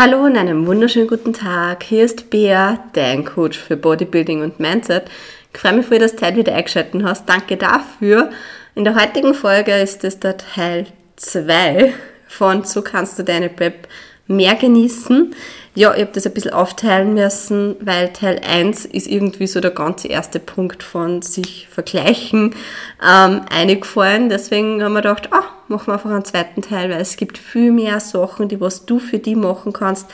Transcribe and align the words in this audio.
Hallo 0.00 0.26
und 0.26 0.36
einen 0.36 0.64
wunderschönen 0.68 1.08
guten 1.08 1.32
Tag. 1.32 1.82
Hier 1.82 2.04
ist 2.04 2.30
Bea, 2.30 2.78
dein 2.92 3.24
Coach 3.24 3.58
für 3.58 3.76
Bodybuilding 3.76 4.42
und 4.42 4.60
Mindset. 4.60 5.06
Ich 5.52 5.58
freue 5.58 5.72
mich 5.72 5.86
voll, 5.86 5.98
dass 5.98 6.12
du 6.12 6.18
Zeit 6.18 6.36
wieder 6.36 6.54
eingeschaltet 6.54 7.02
hast. 7.02 7.28
Danke 7.28 7.56
dafür. 7.56 8.30
In 8.76 8.84
der 8.84 8.94
heutigen 8.94 9.34
Folge 9.34 9.72
ist 9.72 10.04
es 10.04 10.20
der 10.20 10.36
Teil 10.36 10.86
2 11.16 11.92
von 12.28 12.62
So 12.62 12.82
kannst 12.82 13.18
du 13.18 13.24
deine 13.24 13.48
Prep 13.48 13.88
mehr 14.28 14.54
genießen. 14.54 15.34
Ja, 15.78 15.94
ich 15.94 16.00
habe 16.00 16.10
das 16.12 16.26
ein 16.26 16.34
bisschen 16.34 16.54
aufteilen 16.54 17.14
müssen, 17.14 17.76
weil 17.78 18.12
Teil 18.12 18.40
1 18.44 18.84
ist 18.84 19.06
irgendwie 19.06 19.46
so 19.46 19.60
der 19.60 19.70
ganze 19.70 20.08
erste 20.08 20.40
Punkt 20.40 20.82
von 20.82 21.22
sich 21.22 21.68
vergleichen 21.70 22.56
ähm, 23.00 23.42
eingefallen. 23.48 24.28
Deswegen 24.28 24.82
haben 24.82 24.94
wir 24.94 25.02
gedacht, 25.02 25.28
ah, 25.30 25.44
machen 25.68 25.86
wir 25.86 25.92
einfach 25.92 26.10
einen 26.10 26.24
zweiten 26.24 26.62
Teil, 26.62 26.90
weil 26.90 27.00
es 27.00 27.16
gibt 27.16 27.38
viel 27.38 27.70
mehr 27.70 28.00
Sachen, 28.00 28.48
die 28.48 28.60
was 28.60 28.86
du 28.86 28.98
für 28.98 29.20
die 29.20 29.36
machen 29.36 29.72
kannst, 29.72 30.08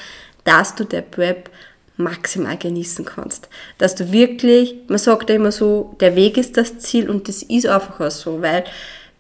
dass 0.45 0.75
du 0.75 0.85
der 0.85 1.01
Prep 1.01 1.49
maximal 1.97 2.59
genießen 2.59 3.07
kannst. 3.07 3.49
Dass 3.79 3.95
du 3.95 4.13
wirklich, 4.13 4.75
man 4.89 4.99
sagt 4.99 5.31
ja 5.31 5.37
immer 5.37 5.51
so, 5.51 5.97
der 5.99 6.15
Weg 6.15 6.37
ist 6.37 6.59
das 6.59 6.77
Ziel 6.77 7.09
und 7.09 7.27
das 7.27 7.43
ist 7.43 7.67
einfach 7.67 8.01
auch 8.01 8.11
so, 8.11 8.43
weil 8.43 8.65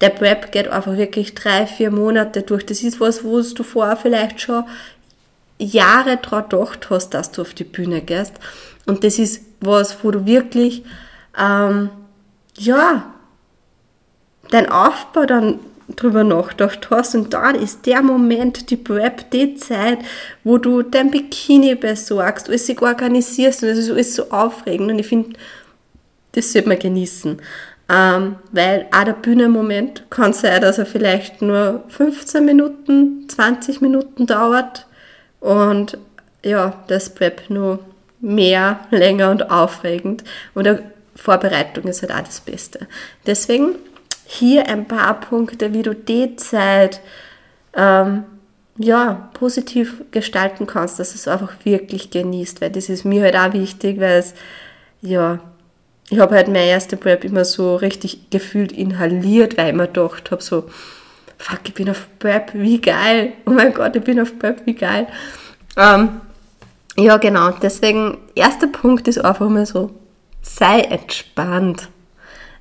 der 0.02 0.10
Prep 0.10 0.52
geht 0.52 0.68
einfach 0.68 0.98
wirklich 0.98 1.34
drei, 1.34 1.66
vier 1.66 1.90
Monate 1.90 2.42
durch. 2.42 2.66
Das 2.66 2.82
ist 2.82 3.00
was, 3.00 3.24
wo 3.24 3.40
du 3.40 3.62
vorher 3.62 3.96
vielleicht 3.96 4.42
schon 4.42 4.64
Jahre 5.58 6.16
daran 6.16 6.48
gedacht 6.48 6.90
hast, 6.90 7.10
dass 7.10 7.30
du 7.30 7.42
auf 7.42 7.54
die 7.54 7.64
Bühne 7.64 8.00
gehst. 8.00 8.34
Und 8.86 9.04
das 9.04 9.18
ist 9.18 9.42
was, 9.60 10.02
wo 10.02 10.10
du 10.10 10.26
wirklich, 10.26 10.84
ähm, 11.38 11.90
ja, 12.58 13.14
dein 14.50 14.70
Aufbau 14.70 15.26
dann 15.26 15.58
drüber 15.96 16.24
nachgedacht 16.24 16.88
hast 16.90 17.14
und 17.14 17.34
dann 17.34 17.54
ist 17.54 17.86
der 17.86 18.02
Moment, 18.02 18.70
die 18.70 18.76
Prep, 18.76 19.30
die 19.30 19.54
Zeit, 19.54 19.98
wo 20.42 20.58
du 20.58 20.82
dein 20.82 21.10
Bikini 21.10 21.74
besorgst, 21.74 22.48
alles 22.48 22.66
sich 22.66 22.80
organisierst 22.80 23.62
und 23.62 23.68
es 23.70 23.78
ist 23.78 23.90
alles 23.90 24.14
so 24.14 24.30
aufregend 24.30 24.90
und 24.90 24.98
ich 24.98 25.06
finde, 25.06 25.38
das 26.32 26.52
sollte 26.52 26.68
man 26.68 26.78
genießen. 26.78 27.40
Ähm, 27.90 28.36
weil 28.50 28.86
auch 28.92 29.04
der 29.04 29.12
Bühnenmoment 29.12 30.04
kann 30.08 30.32
sein, 30.32 30.62
dass 30.62 30.78
er 30.78 30.86
vielleicht 30.86 31.42
nur 31.42 31.84
15 31.88 32.42
Minuten, 32.42 33.28
20 33.28 33.82
Minuten 33.82 34.26
dauert 34.26 34.86
und 35.44 35.98
ja, 36.42 36.82
das 36.86 37.10
Prep 37.10 37.50
nur 37.50 37.80
mehr, 38.20 38.80
länger 38.90 39.30
und 39.30 39.50
aufregend. 39.50 40.24
Und 40.54 40.66
die 40.66 40.78
Vorbereitung 41.14 41.84
ist 41.84 42.00
halt 42.00 42.12
auch 42.12 42.26
das 42.26 42.40
Beste. 42.40 42.88
Deswegen 43.26 43.74
hier 44.24 44.66
ein 44.68 44.88
paar 44.88 45.20
Punkte, 45.20 45.74
wie 45.74 45.82
du 45.82 45.94
die 45.94 46.34
Zeit 46.36 47.02
ähm, 47.76 48.24
ja, 48.78 49.28
positiv 49.34 50.02
gestalten 50.10 50.66
kannst, 50.66 50.98
dass 50.98 51.10
du 51.10 51.16
es 51.16 51.28
einfach 51.28 51.52
wirklich 51.64 52.10
genießt, 52.10 52.62
weil 52.62 52.70
das 52.70 52.88
ist 52.88 53.04
mir 53.04 53.22
halt 53.22 53.36
auch 53.36 53.52
wichtig, 53.52 54.00
weil 54.00 54.18
es, 54.18 54.32
ja, 55.02 55.40
ich 56.08 56.18
habe 56.18 56.36
halt 56.36 56.48
meine 56.48 56.66
erste 56.66 56.96
Prep 56.96 57.22
immer 57.22 57.44
so 57.44 57.76
richtig 57.76 58.30
gefühlt 58.30 58.72
inhaliert, 58.72 59.58
weil 59.58 59.68
ich 59.68 59.74
mir 59.74 59.88
gedacht 59.88 60.30
habe, 60.30 60.42
so, 60.42 60.64
fuck, 61.44 61.60
ich 61.66 61.74
bin 61.74 61.90
auf 61.90 62.06
Prep, 62.18 62.52
wie 62.54 62.80
geil. 62.80 63.34
Oh 63.44 63.50
mein 63.50 63.74
Gott, 63.74 63.94
ich 63.94 64.02
bin 64.02 64.18
auf 64.18 64.38
Prep, 64.38 64.62
wie 64.64 64.74
geil. 64.74 65.06
Ähm, 65.76 66.20
ja, 66.96 67.18
genau. 67.18 67.50
Deswegen, 67.50 68.18
erster 68.34 68.68
Punkt 68.68 69.06
ist 69.08 69.18
einfach 69.18 69.48
mal 69.48 69.66
so, 69.66 69.90
sei 70.40 70.80
entspannt. 70.80 71.88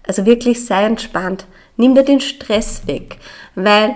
Also 0.06 0.26
wirklich 0.26 0.66
sei 0.66 0.84
entspannt. 0.84 1.46
Nimm 1.78 1.96
dir 1.96 2.04
den 2.04 2.20
Stress 2.20 2.86
weg, 2.86 3.18
weil 3.56 3.96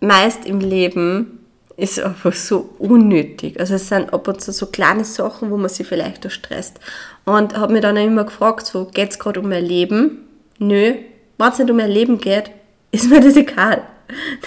meist 0.00 0.46
im 0.46 0.60
Leben 0.60 1.40
ist 1.76 2.00
einfach 2.00 2.32
so 2.32 2.70
unnötig. 2.78 3.60
Also 3.60 3.74
es 3.74 3.88
sind 3.88 4.14
ab 4.14 4.26
und 4.28 4.40
zu 4.40 4.52
so 4.52 4.66
kleine 4.66 5.04
Sachen, 5.04 5.50
wo 5.50 5.56
man 5.58 5.68
sich 5.68 5.86
vielleicht 5.86 6.26
auch 6.26 6.30
stresst. 6.30 6.80
Und 7.26 7.56
habe 7.56 7.72
mir 7.72 7.80
dann 7.80 7.96
immer 7.96 8.24
gefragt, 8.24 8.66
so, 8.66 8.86
geht 8.86 9.10
es 9.10 9.18
gerade 9.18 9.40
um 9.40 9.48
mein 9.50 9.64
Leben? 9.64 10.26
Nö. 10.58 10.94
Wenn 11.36 11.48
es 11.48 11.58
nicht 11.58 11.70
um 11.70 11.76
mein 11.76 11.90
Leben 11.90 12.18
geht, 12.18 12.50
ist 12.94 13.10
mir 13.10 13.20
das 13.20 13.36
egal. 13.36 13.82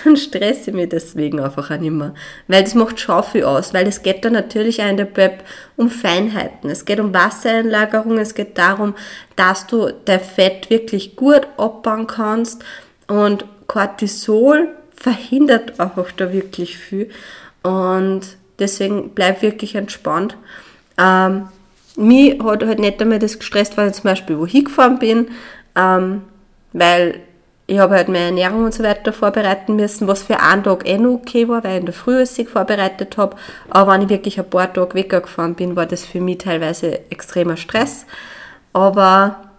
Dann 0.03 0.15
stresse 0.15 0.69
ich 0.69 0.75
mich 0.75 0.89
deswegen 0.89 1.39
einfach 1.39 1.71
auch 1.71 1.77
nicht 1.77 1.91
mehr. 1.91 2.13
Weil 2.47 2.63
das 2.63 2.75
macht 2.75 2.99
schon 2.99 3.23
viel 3.23 3.43
aus. 3.43 3.73
Weil 3.73 3.87
es 3.87 4.03
geht 4.03 4.23
dann 4.23 4.33
natürlich 4.33 4.81
auch 4.81 4.89
in 4.89 4.97
der 4.97 5.05
Prep 5.05 5.43
um 5.75 5.89
Feinheiten. 5.89 6.69
Es 6.69 6.85
geht 6.85 6.99
um 6.99 7.13
Wassereinlagerung. 7.13 8.17
Es 8.17 8.35
geht 8.35 8.57
darum, 8.57 8.95
dass 9.35 9.67
du 9.67 9.91
dein 10.05 10.19
Fett 10.19 10.69
wirklich 10.69 11.15
gut 11.15 11.47
abbauen 11.57 12.07
kannst. 12.07 12.63
Und 13.07 13.45
Cortisol 13.67 14.69
verhindert 14.95 15.79
einfach 15.79 16.11
da 16.11 16.31
wirklich 16.31 16.77
viel. 16.77 17.09
Und 17.63 18.21
deswegen 18.59 19.09
bleib 19.09 19.41
wirklich 19.41 19.75
entspannt. 19.75 20.37
Ähm, 20.97 21.47
mich 21.95 22.41
hat 22.41 22.63
halt 22.63 22.79
nicht 22.79 23.01
einmal 23.01 23.19
das 23.19 23.39
gestresst, 23.39 23.75
wenn 23.75 23.87
ich 23.87 23.95
zum 23.95 24.03
Beispiel 24.03 24.37
wo 24.37 24.45
hingefahren 24.45 24.99
bin, 24.99 25.29
ähm, 25.75 26.21
weil 26.73 27.21
ich 27.67 27.79
habe 27.79 27.95
halt 27.95 28.07
meine 28.07 28.25
Ernährung 28.25 28.65
und 28.65 28.73
so 28.73 28.83
weiter 28.83 29.11
vorbereiten 29.11 29.75
müssen, 29.75 30.07
was 30.07 30.23
für 30.23 30.39
einen 30.39 30.63
Tag 30.63 30.87
eh 30.87 30.97
noch 30.97 31.15
okay 31.15 31.47
war, 31.47 31.63
weil 31.63 31.73
ich 31.73 31.79
in 31.81 31.85
der 31.85 31.93
Früh 31.93 32.25
sich 32.25 32.47
vorbereitet 32.47 33.17
habe. 33.17 33.35
Aber 33.69 33.91
wenn 33.91 34.03
ich 34.03 34.09
wirklich 34.09 34.39
ein 34.39 34.49
paar 34.49 34.71
Tage 34.71 34.93
weggefahren 34.93 35.55
bin, 35.55 35.75
war 35.75 35.85
das 35.85 36.05
für 36.05 36.21
mich 36.21 36.39
teilweise 36.39 37.11
extremer 37.11 37.57
Stress. 37.57 38.05
Aber 38.71 39.49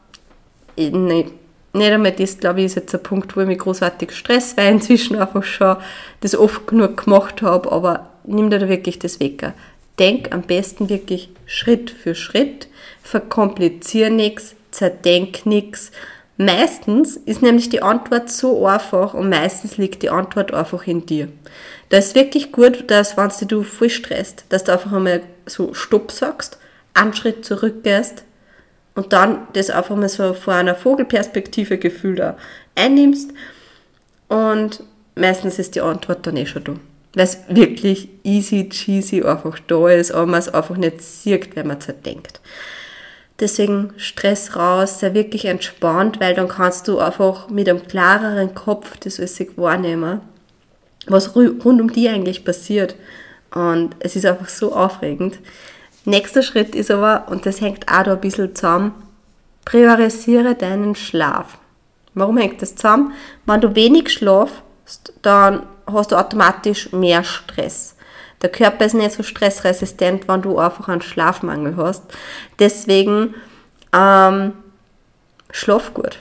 nicht, 0.76 1.32
nicht 1.74 1.92
einmal 1.92 2.12
das, 2.12 2.38
glaube 2.38 2.60
ich, 2.60 2.66
ist 2.66 2.76
jetzt 2.76 2.94
ein 2.94 3.02
Punkt, 3.02 3.36
wo 3.36 3.42
ich 3.42 3.46
mich 3.46 3.58
großartig 3.58 4.12
stress, 4.12 4.56
weil 4.56 4.68
ich 4.68 4.72
inzwischen 4.72 5.18
einfach 5.18 5.44
schon 5.44 5.76
das 6.20 6.34
oft 6.34 6.66
genug 6.66 7.04
gemacht 7.04 7.42
habe. 7.42 7.70
Aber 7.70 8.08
nimm 8.24 8.48
dir 8.48 8.58
da 8.58 8.68
wirklich 8.68 8.98
das 8.98 9.20
Wecker 9.20 9.52
denk 9.98 10.32
am 10.32 10.42
besten 10.42 10.88
wirklich 10.88 11.30
Schritt 11.46 11.90
für 11.90 12.14
Schritt, 12.14 12.68
verkomplizier 13.02 14.10
nichts, 14.10 14.54
zerdenk 14.70 15.46
nichts. 15.46 15.90
Meistens 16.38 17.16
ist 17.16 17.42
nämlich 17.42 17.68
die 17.68 17.82
Antwort 17.82 18.30
so 18.30 18.66
einfach 18.66 19.12
und 19.12 19.28
meistens 19.28 19.76
liegt 19.76 20.02
die 20.02 20.10
Antwort 20.10 20.54
einfach 20.54 20.86
in 20.86 21.04
dir. 21.04 21.28
Da 21.90 21.98
ist 21.98 22.14
wirklich 22.14 22.52
gut, 22.52 22.90
dass 22.90 23.16
wenn 23.16 23.30
du 23.48 23.62
voll 23.62 23.90
stresst, 23.90 24.44
dass 24.48 24.64
du 24.64 24.72
einfach 24.72 24.92
einmal 24.92 25.22
so 25.46 25.74
Stopp 25.74 26.10
sagst, 26.10 26.58
einen 26.94 27.12
Schritt 27.12 27.44
zurückgehst 27.44 28.24
und 28.94 29.12
dann 29.12 29.48
das 29.52 29.68
einfach 29.68 29.96
mal 29.96 30.08
so 30.08 30.32
vor 30.32 30.54
einer 30.54 30.74
Vogelperspektive 30.74 31.76
gefühlt 31.76 32.22
einnimmst 32.74 33.32
und 34.28 34.82
meistens 35.16 35.58
ist 35.58 35.74
die 35.74 35.80
Antwort 35.80 36.26
dann 36.26 36.36
eh 36.36 36.46
schon 36.46 36.64
da 36.64 36.74
weil 37.14 37.24
es 37.24 37.38
wirklich 37.48 38.08
easy 38.22 38.68
cheesy 38.68 39.22
einfach 39.22 39.58
da 39.66 39.88
ist, 39.88 40.12
aber 40.12 40.26
man 40.26 40.38
es 40.38 40.48
einfach 40.48 40.76
nicht 40.76 41.02
sieht, 41.02 41.56
wenn 41.56 41.66
man 41.66 41.78
es 41.78 41.88
halt 41.88 42.04
denkt. 42.06 42.40
Deswegen 43.40 43.92
Stress 43.96 44.56
raus, 44.56 44.98
sei 44.98 45.14
wirklich 45.14 45.44
entspannt, 45.44 46.18
weil 46.20 46.34
dann 46.34 46.48
kannst 46.48 46.88
du 46.88 46.98
einfach 46.98 47.48
mit 47.48 47.68
einem 47.68 47.86
klareren 47.86 48.54
Kopf 48.54 48.96
das 48.98 49.20
alles 49.20 49.38
wahrnehmen, 49.56 50.20
was 51.06 51.36
rund 51.36 51.80
um 51.80 51.92
die 51.92 52.08
eigentlich 52.08 52.44
passiert. 52.44 52.96
Und 53.54 53.94
es 54.00 54.16
ist 54.16 54.26
einfach 54.26 54.48
so 54.48 54.74
aufregend. 54.74 55.38
Nächster 56.04 56.42
Schritt 56.42 56.74
ist 56.74 56.90
aber, 56.90 57.26
und 57.30 57.46
das 57.46 57.60
hängt 57.60 57.88
auch 57.88 58.02
da 58.02 58.12
ein 58.14 58.20
bisschen 58.20 58.54
zusammen, 58.54 58.94
priorisiere 59.64 60.54
deinen 60.54 60.94
Schlaf. 60.94 61.58
Warum 62.14 62.38
hängt 62.38 62.60
das 62.62 62.74
zusammen? 62.74 63.12
Wenn 63.46 63.60
du 63.60 63.74
wenig 63.76 64.10
schlafst, 64.10 65.12
dann 65.22 65.64
hast 65.86 66.10
du 66.10 66.16
automatisch 66.16 66.92
mehr 66.92 67.22
Stress. 67.22 67.94
Der 68.42 68.50
Körper 68.50 68.84
ist 68.84 68.94
nicht 68.94 69.12
so 69.12 69.22
stressresistent, 69.22 70.28
wenn 70.28 70.42
du 70.42 70.58
einfach 70.58 70.88
einen 70.88 71.02
Schlafmangel 71.02 71.76
hast. 71.76 72.02
Deswegen 72.58 73.34
ähm, 73.92 74.52
schlaf 75.50 75.94
gut. 75.94 76.18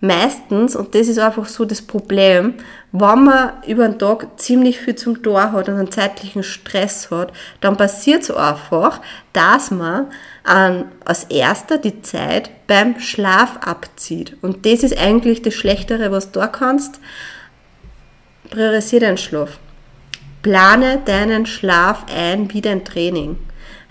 Meistens, 0.00 0.76
und 0.76 0.94
das 0.94 1.08
ist 1.08 1.18
einfach 1.18 1.46
so 1.46 1.64
das 1.64 1.80
Problem, 1.80 2.54
wenn 2.92 3.24
man 3.24 3.52
über 3.66 3.88
den 3.88 3.98
Tag 3.98 4.38
ziemlich 4.38 4.78
viel 4.78 4.96
zum 4.96 5.22
Tor 5.22 5.52
hat 5.52 5.68
und 5.68 5.76
einen 5.76 5.90
zeitlichen 5.90 6.42
Stress 6.42 7.10
hat, 7.10 7.32
dann 7.62 7.78
passiert 7.78 8.22
es 8.22 8.30
einfach, 8.30 9.00
dass 9.32 9.70
man 9.70 10.08
ähm, 10.46 10.86
als 11.06 11.24
erster 11.24 11.78
die 11.78 12.02
Zeit 12.02 12.50
beim 12.66 13.00
Schlaf 13.00 13.56
abzieht. 13.64 14.36
Und 14.42 14.66
das 14.66 14.82
ist 14.82 14.98
eigentlich 14.98 15.40
das 15.40 15.54
Schlechtere, 15.54 16.10
was 16.12 16.32
du 16.32 16.40
da 16.40 16.48
kannst 16.48 17.00
priorisiere 18.50 19.06
deinen 19.06 19.18
Schlaf. 19.18 19.58
Plane 20.44 21.00
deinen 21.04 21.46
Schlaf 21.46 22.04
ein 22.14 22.52
wie 22.52 22.60
dein 22.60 22.84
Training. 22.84 23.38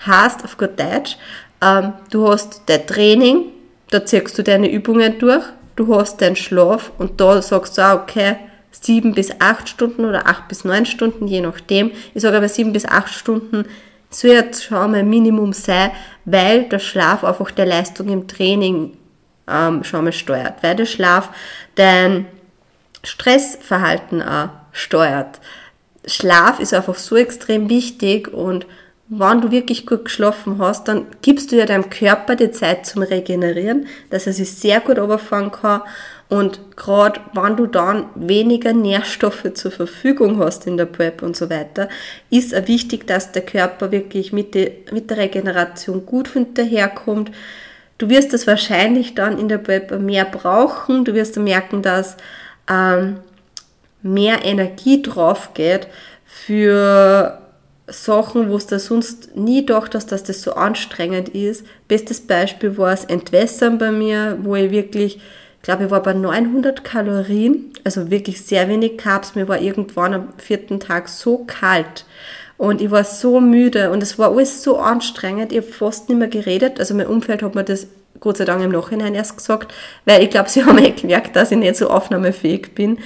Heißt 0.05 0.45
auf 0.45 0.57
gut 0.57 0.79
Deutsch, 0.79 1.17
ähm, 1.61 1.93
du 2.11 2.29
hast 2.29 2.61
dein 2.67 2.87
Training, 2.87 3.47
da 3.89 4.05
ziehst 4.05 4.37
du 4.37 4.43
deine 4.43 4.71
Übungen 4.71 5.19
durch, 5.19 5.43
du 5.75 5.93
hast 5.95 6.21
deinen 6.21 6.35
Schlaf 6.35 6.91
und 6.99 7.19
da 7.19 7.41
sagst 7.41 7.77
du 7.77 7.81
auch, 7.81 8.03
okay, 8.03 8.37
sieben 8.71 9.15
bis 9.15 9.31
acht 9.39 9.67
Stunden 9.67 10.05
oder 10.05 10.27
acht 10.27 10.47
bis 10.47 10.63
neun 10.63 10.85
Stunden, 10.85 11.27
je 11.27 11.41
nachdem. 11.41 11.91
Ich 12.13 12.21
sage 12.21 12.37
aber 12.37 12.47
sieben 12.47 12.71
bis 12.71 12.85
acht 12.85 13.11
Stunden 13.11 13.65
soll 14.11 14.31
jetzt 14.31 14.63
schon 14.63 14.91
mal 14.91 15.03
Minimum 15.03 15.53
sein, 15.53 15.89
weil 16.25 16.69
der 16.69 16.77
Schlaf 16.77 17.23
einfach 17.23 17.49
der 17.49 17.65
Leistung 17.65 18.09
im 18.09 18.27
Training 18.27 18.95
ähm, 19.47 19.83
schon 19.83 20.03
mal 20.03 20.13
steuert. 20.13 20.61
Weil 20.61 20.75
der 20.75 20.85
Schlaf 20.85 21.29
dein 21.73 22.27
Stressverhalten 23.03 24.21
auch 24.21 24.49
steuert. 24.71 25.39
Schlaf 26.05 26.59
ist 26.59 26.73
einfach 26.73 26.95
so 26.95 27.15
extrem 27.15 27.69
wichtig 27.69 28.33
und 28.33 28.65
wenn 29.09 29.41
du 29.41 29.51
wirklich 29.51 29.85
gut 29.85 30.05
geschlafen 30.05 30.57
hast, 30.59 30.87
dann 30.87 31.05
gibst 31.21 31.51
du 31.51 31.57
ja 31.57 31.65
deinem 31.65 31.89
Körper 31.89 32.35
die 32.35 32.51
Zeit 32.51 32.85
zum 32.85 33.03
Regenerieren, 33.03 33.87
dass 34.09 34.27
er 34.27 34.33
sich 34.33 34.51
sehr 34.53 34.79
gut 34.79 34.97
runterfahren 34.97 35.51
kann. 35.51 35.81
Und 36.29 36.59
gerade 36.77 37.19
wenn 37.33 37.55
du 37.57 37.67
dann 37.67 38.05
weniger 38.15 38.73
Nährstoffe 38.73 39.53
zur 39.53 39.71
Verfügung 39.71 40.39
hast 40.39 40.65
in 40.65 40.77
der 40.77 40.85
Prep 40.85 41.21
und 41.21 41.35
so 41.35 41.49
weiter, 41.49 41.89
ist 42.29 42.53
es 42.53 42.67
wichtig, 42.67 43.05
dass 43.05 43.31
der 43.31 43.43
Körper 43.43 43.91
wirklich 43.91 44.33
mit, 44.33 44.55
die, 44.55 44.71
mit 44.91 45.09
der 45.09 45.17
Regeneration 45.17 46.05
gut 46.05 46.29
hinterherkommt. 46.29 47.29
Du 47.97 48.09
wirst 48.09 48.33
das 48.33 48.47
wahrscheinlich 48.47 49.15
dann 49.15 49.37
in 49.37 49.47
der 49.47 49.59
Prep 49.59 49.91
mehr 49.99 50.25
brauchen. 50.25 51.05
Du 51.05 51.13
wirst 51.13 51.37
merken, 51.37 51.83
dass 51.83 52.17
ähm, 52.69 53.17
mehr 54.03 54.45
Energie 54.45 55.01
drauf 55.01 55.53
geht 55.53 55.87
für 56.25 57.39
Sachen, 57.87 58.49
wo 58.49 58.55
es 58.55 58.67
da 58.67 58.79
sonst 58.79 59.35
nie 59.35 59.65
gedacht 59.65 59.95
hast, 59.95 60.11
dass 60.11 60.23
das 60.23 60.41
so 60.41 60.53
anstrengend 60.53 61.29
ist. 61.29 61.65
Bestes 61.87 62.21
Beispiel 62.21 62.77
war 62.77 62.91
das 62.91 63.05
Entwässern 63.05 63.77
bei 63.77 63.91
mir, 63.91 64.37
wo 64.41 64.55
ich 64.55 64.71
wirklich, 64.71 65.17
ich 65.17 65.61
glaube, 65.61 65.85
ich 65.85 65.91
war 65.91 66.01
bei 66.01 66.13
900 66.13 66.83
Kalorien, 66.83 67.71
also 67.83 68.09
wirklich 68.09 68.41
sehr 68.41 68.69
wenig 68.69 68.97
Carbs. 68.97 69.35
Mir 69.35 69.47
war 69.47 69.59
irgendwann 69.59 70.13
am 70.13 70.27
vierten 70.37 70.79
Tag 70.79 71.09
so 71.09 71.39
kalt 71.45 72.05
und 72.57 72.81
ich 72.81 72.91
war 72.91 73.03
so 73.03 73.41
müde 73.41 73.91
und 73.91 74.01
es 74.01 74.17
war 74.17 74.31
alles 74.31 74.63
so 74.63 74.77
anstrengend. 74.77 75.51
Ich 75.51 75.59
habe 75.59 75.67
fast 75.67 76.07
nicht 76.07 76.17
mehr 76.17 76.29
geredet. 76.29 76.79
Also 76.79 76.93
mein 76.93 77.07
Umfeld 77.07 77.43
hat 77.43 77.55
mir 77.55 77.63
das 77.63 77.87
Gott 78.19 78.37
sei 78.37 78.45
Dank 78.45 78.63
im 78.63 78.71
Nachhinein 78.71 79.15
erst 79.15 79.35
gesagt, 79.35 79.73
weil 80.05 80.23
ich 80.23 80.29
glaube, 80.29 80.49
sie 80.49 80.63
haben 80.63 80.77
eh 80.77 80.91
gemerkt, 80.91 81.35
dass 81.35 81.51
ich 81.51 81.57
nicht 81.57 81.75
so 81.75 81.89
aufnahmefähig 81.89 82.73
bin. 82.73 82.99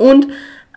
Und 0.00 0.28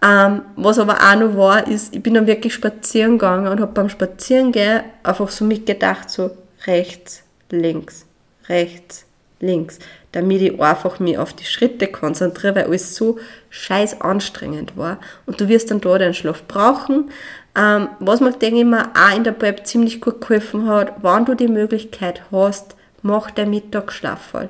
ähm, 0.06 0.42
was 0.58 0.80
aber 0.80 0.98
auch 0.98 1.16
noch 1.16 1.38
war, 1.38 1.66
ist, 1.66 1.96
ich 1.96 2.04
bin 2.04 2.14
dann 2.14 2.28
wirklich 2.28 2.54
spazieren 2.54 3.14
gegangen 3.14 3.48
und 3.48 3.62
habe 3.62 3.72
beim 3.72 3.88
Spazierengehen 3.88 4.82
einfach 5.02 5.30
so 5.30 5.46
mitgedacht, 5.46 6.10
so 6.10 6.32
rechts, 6.68 7.24
links, 7.50 8.06
rechts, 8.50 9.06
links, 9.40 9.80
damit 10.12 10.42
ich 10.42 10.60
einfach 10.60 11.00
mich 11.00 11.18
auf 11.18 11.32
die 11.32 11.46
Schritte 11.46 11.88
konzentriere, 11.88 12.56
weil 12.56 12.66
alles 12.66 12.96
so 12.96 13.18
scheiß 13.50 14.02
anstrengend 14.02 14.76
war. 14.76 15.00
Und 15.26 15.40
du 15.40 15.48
wirst 15.48 15.72
dann 15.72 15.80
da 15.80 15.98
deinen 15.98 16.14
Schlaf 16.14 16.44
brauchen. 16.50 17.10
Ähm, 17.56 17.88
was 18.00 18.20
mir, 18.20 18.34
denke 18.34 18.60
ich 18.60 18.66
mal, 18.66 18.90
auch 18.94 19.16
in 19.16 19.24
der 19.24 19.32
Prep 19.32 19.66
ziemlich 19.66 20.02
gut 20.02 20.20
geholfen 20.20 20.68
hat, 20.68 21.02
wenn 21.02 21.24
du 21.24 21.34
die 21.34 21.48
Möglichkeit 21.48 22.24
hast, 22.30 22.76
mach 23.04 23.32
dein 23.32 23.52
Mittagsschlaf 23.52 24.22
voll. 24.22 24.50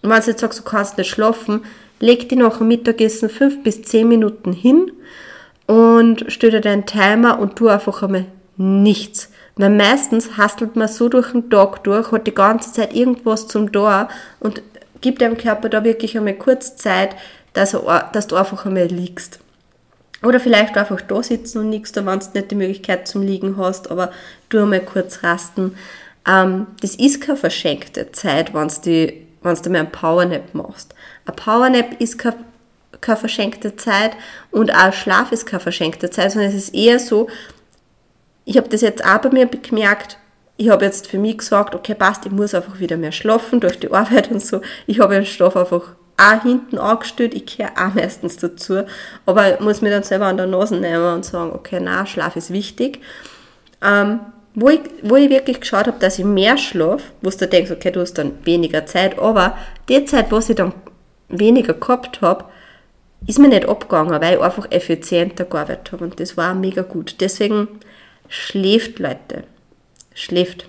Und 0.00 0.08
wenn 0.08 0.20
du 0.20 0.28
jetzt 0.28 0.40
sagst, 0.40 0.60
du 0.60 0.62
kannst 0.62 0.96
nicht 0.96 1.10
schlafen, 1.10 1.64
leg 2.00 2.28
dich 2.28 2.38
nach 2.38 2.58
dem 2.58 2.68
Mittagessen 2.68 3.28
fünf 3.28 3.62
bis 3.62 3.82
zehn 3.82 4.08
Minuten 4.08 4.52
hin 4.52 4.92
und 5.66 6.24
stell 6.28 6.50
dir 6.50 6.60
deinen 6.60 6.86
Timer 6.86 7.38
und 7.38 7.56
tu 7.56 7.68
einfach 7.68 8.02
einmal 8.02 8.26
nichts. 8.56 9.30
Weil 9.56 9.70
meistens 9.70 10.36
hastelt 10.36 10.76
man 10.76 10.88
so 10.88 11.08
durch 11.08 11.32
den 11.32 11.50
Tag 11.50 11.82
durch, 11.84 12.12
hat 12.12 12.26
die 12.26 12.34
ganze 12.34 12.72
Zeit 12.72 12.94
irgendwas 12.94 13.48
zum 13.48 13.72
Tor 13.72 14.08
und 14.40 14.62
gibt 15.00 15.20
deinem 15.20 15.36
Körper 15.36 15.68
da 15.68 15.84
wirklich 15.84 16.16
einmal 16.16 16.34
kurz 16.34 16.76
Zeit, 16.76 17.16
dass, 17.52 17.74
er, 17.74 18.10
dass 18.12 18.26
du 18.28 18.36
einfach 18.36 18.66
einmal 18.66 18.86
liegst. 18.86 19.40
Oder 20.22 20.40
vielleicht 20.40 20.76
einfach 20.76 21.00
da 21.00 21.22
sitzen 21.22 21.58
und 21.58 21.70
nichts, 21.70 21.92
da 21.92 22.04
wenn 22.04 22.18
du 22.18 22.26
nicht 22.34 22.50
die 22.50 22.56
Möglichkeit 22.56 23.06
zum 23.06 23.22
Liegen 23.22 23.56
hast, 23.56 23.90
aber 23.90 24.10
du 24.48 24.62
einmal 24.62 24.80
kurz 24.80 25.22
rasten. 25.22 25.76
Ähm, 26.26 26.66
das 26.80 26.96
ist 26.96 27.20
keine 27.20 27.36
verschenkte 27.36 28.10
Zeit, 28.12 28.52
wenn 28.54 28.68
du, 28.84 29.12
wenn 29.42 29.54
du 29.54 29.70
mal 29.70 29.78
einen 29.78 29.92
Powernap 29.92 30.54
machst. 30.54 30.94
Ein 31.26 31.36
Powernap 31.36 32.00
ist 32.00 32.18
keine, 32.18 32.36
keine 33.00 33.18
verschenkte 33.18 33.76
Zeit 33.76 34.12
und 34.50 34.74
auch 34.74 34.92
Schlaf 34.92 35.32
ist 35.32 35.46
keine 35.46 35.60
verschenkte 35.60 36.10
Zeit, 36.10 36.32
sondern 36.32 36.50
es 36.50 36.56
ist 36.56 36.74
eher 36.74 36.98
so, 36.98 37.28
ich 38.44 38.56
habe 38.56 38.68
das 38.68 38.80
jetzt 38.80 39.04
auch 39.04 39.18
bei 39.18 39.30
mir 39.30 39.46
gemerkt, 39.46 40.18
ich 40.56 40.70
habe 40.70 40.84
jetzt 40.84 41.06
für 41.06 41.18
mich 41.18 41.38
gesagt, 41.38 41.74
okay, 41.74 41.94
passt, 41.94 42.26
ich 42.26 42.32
muss 42.32 42.54
einfach 42.54 42.80
wieder 42.80 42.96
mehr 42.96 43.12
schlafen 43.12 43.60
durch 43.60 43.78
die 43.78 43.92
Arbeit 43.92 44.30
und 44.30 44.42
so. 44.42 44.60
Ich 44.86 44.98
habe 44.98 45.14
den 45.14 45.24
Stoff 45.24 45.56
einfach 45.56 45.94
auch 46.16 46.42
hinten 46.42 46.78
angestellt, 46.78 47.32
ich 47.34 47.46
gehöre 47.46 47.72
auch 47.76 47.94
meistens 47.94 48.38
dazu, 48.38 48.82
aber 49.24 49.54
ich 49.54 49.60
muss 49.60 49.82
mir 49.82 49.90
dann 49.90 50.02
selber 50.02 50.26
an 50.26 50.36
der 50.36 50.46
Nase 50.46 50.76
nehmen 50.76 51.14
und 51.14 51.24
sagen, 51.24 51.52
okay, 51.52 51.78
na, 51.80 52.04
Schlaf 52.06 52.34
ist 52.34 52.52
wichtig. 52.52 53.00
Ähm, 53.82 54.20
wo, 54.60 54.70
ich, 54.70 54.80
wo 55.02 55.14
ich 55.14 55.30
wirklich 55.30 55.60
geschaut 55.60 55.86
habe, 55.86 56.00
dass 56.00 56.18
ich 56.18 56.24
mehr 56.24 56.58
schlafe, 56.58 57.04
wo 57.22 57.30
du 57.30 57.46
denkst, 57.46 57.70
okay, 57.70 57.92
du 57.92 58.00
hast 58.00 58.14
dann 58.14 58.44
weniger 58.44 58.86
Zeit, 58.86 59.16
aber 59.18 59.56
die 59.88 60.04
Zeit, 60.04 60.32
was 60.32 60.50
ich 60.50 60.56
dann 60.56 60.72
weniger 61.28 61.74
gehabt 61.74 62.20
habe, 62.20 62.44
ist 63.26 63.38
mir 63.38 63.48
nicht 63.48 63.68
abgegangen, 63.68 64.20
weil 64.20 64.34
ich 64.34 64.42
einfach 64.42 64.70
effizienter 64.70 65.44
gearbeitet 65.44 65.92
habe 65.92 66.04
und 66.04 66.18
das 66.18 66.36
war 66.36 66.54
mega 66.54 66.82
gut. 66.82 67.16
Deswegen 67.20 67.68
schläft, 68.28 68.98
Leute. 68.98 69.44
Schläft. 70.12 70.66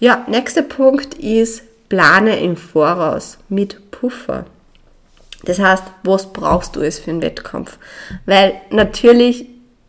Ja, 0.00 0.24
nächster 0.28 0.62
Punkt 0.62 1.14
ist, 1.14 1.62
plane 1.88 2.40
im 2.40 2.56
Voraus 2.56 3.38
mit 3.48 3.92
Puffer. 3.92 4.46
Das 5.44 5.60
heißt, 5.60 5.84
was 6.02 6.32
brauchst 6.32 6.74
du 6.74 6.80
es 6.80 6.98
für 6.98 7.10
einen 7.10 7.22
Wettkampf? 7.22 7.78
Weil 8.26 8.54
natürlich, 8.70 9.46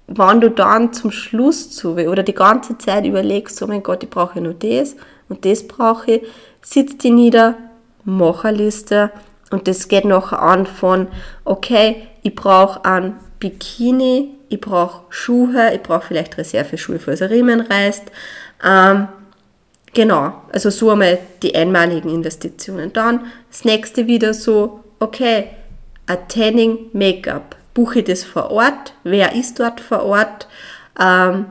wenn 0.07 0.41
du 0.41 0.49
dann 0.49 0.93
zum 0.93 1.11
Schluss 1.11 1.71
zu 1.71 1.93
oder 1.93 2.23
die 2.23 2.33
ganze 2.33 2.77
Zeit 2.77 3.05
überlegst, 3.05 3.61
oh 3.63 3.67
mein 3.67 3.83
Gott, 3.83 4.03
ich 4.03 4.09
brauche 4.09 4.41
nur 4.41 4.53
das 4.53 4.95
und 5.29 5.45
das 5.45 5.67
brauche 5.67 6.11
ich, 6.11 6.23
sitzt 6.61 7.03
die 7.03 7.11
nieder, 7.11 7.55
mach 8.03 8.43
eine 8.43 8.57
Liste, 8.57 9.11
und 9.53 9.67
das 9.67 9.87
geht 9.87 10.03
nachher 10.03 10.41
an 10.41 10.65
von, 10.65 11.07
okay, 11.45 12.07
ich 12.23 12.33
brauche 12.33 12.83
ein 12.85 13.17
Bikini, 13.37 14.31
ich 14.49 14.59
brauche 14.59 15.03
Schuhe, 15.09 15.75
ich 15.75 15.83
brauche 15.83 16.07
vielleicht 16.07 16.39
Reserveschuhe, 16.39 16.97
falls 16.97 17.19
der 17.19 17.29
Riemen 17.29 17.61
reißt. 17.61 18.11
Ähm, 18.65 19.09
genau, 19.93 20.41
also 20.51 20.71
so 20.71 20.89
einmal 20.89 21.19
die 21.43 21.53
einmaligen 21.53 22.09
Investitionen. 22.09 22.91
Dann 22.93 23.27
das 23.51 23.63
nächste 23.63 24.07
wieder 24.07 24.33
so, 24.33 24.79
okay, 24.99 25.49
ein 26.07 26.27
Tanning 26.27 26.89
Make-up. 26.91 27.55
Buche 27.73 27.99
ich 27.99 28.05
das 28.05 28.23
vor 28.23 28.51
Ort? 28.51 28.93
Wer 29.03 29.35
ist 29.35 29.59
dort 29.59 29.81
vor 29.81 30.03
Ort? 30.03 30.47
Ähm, 30.99 31.45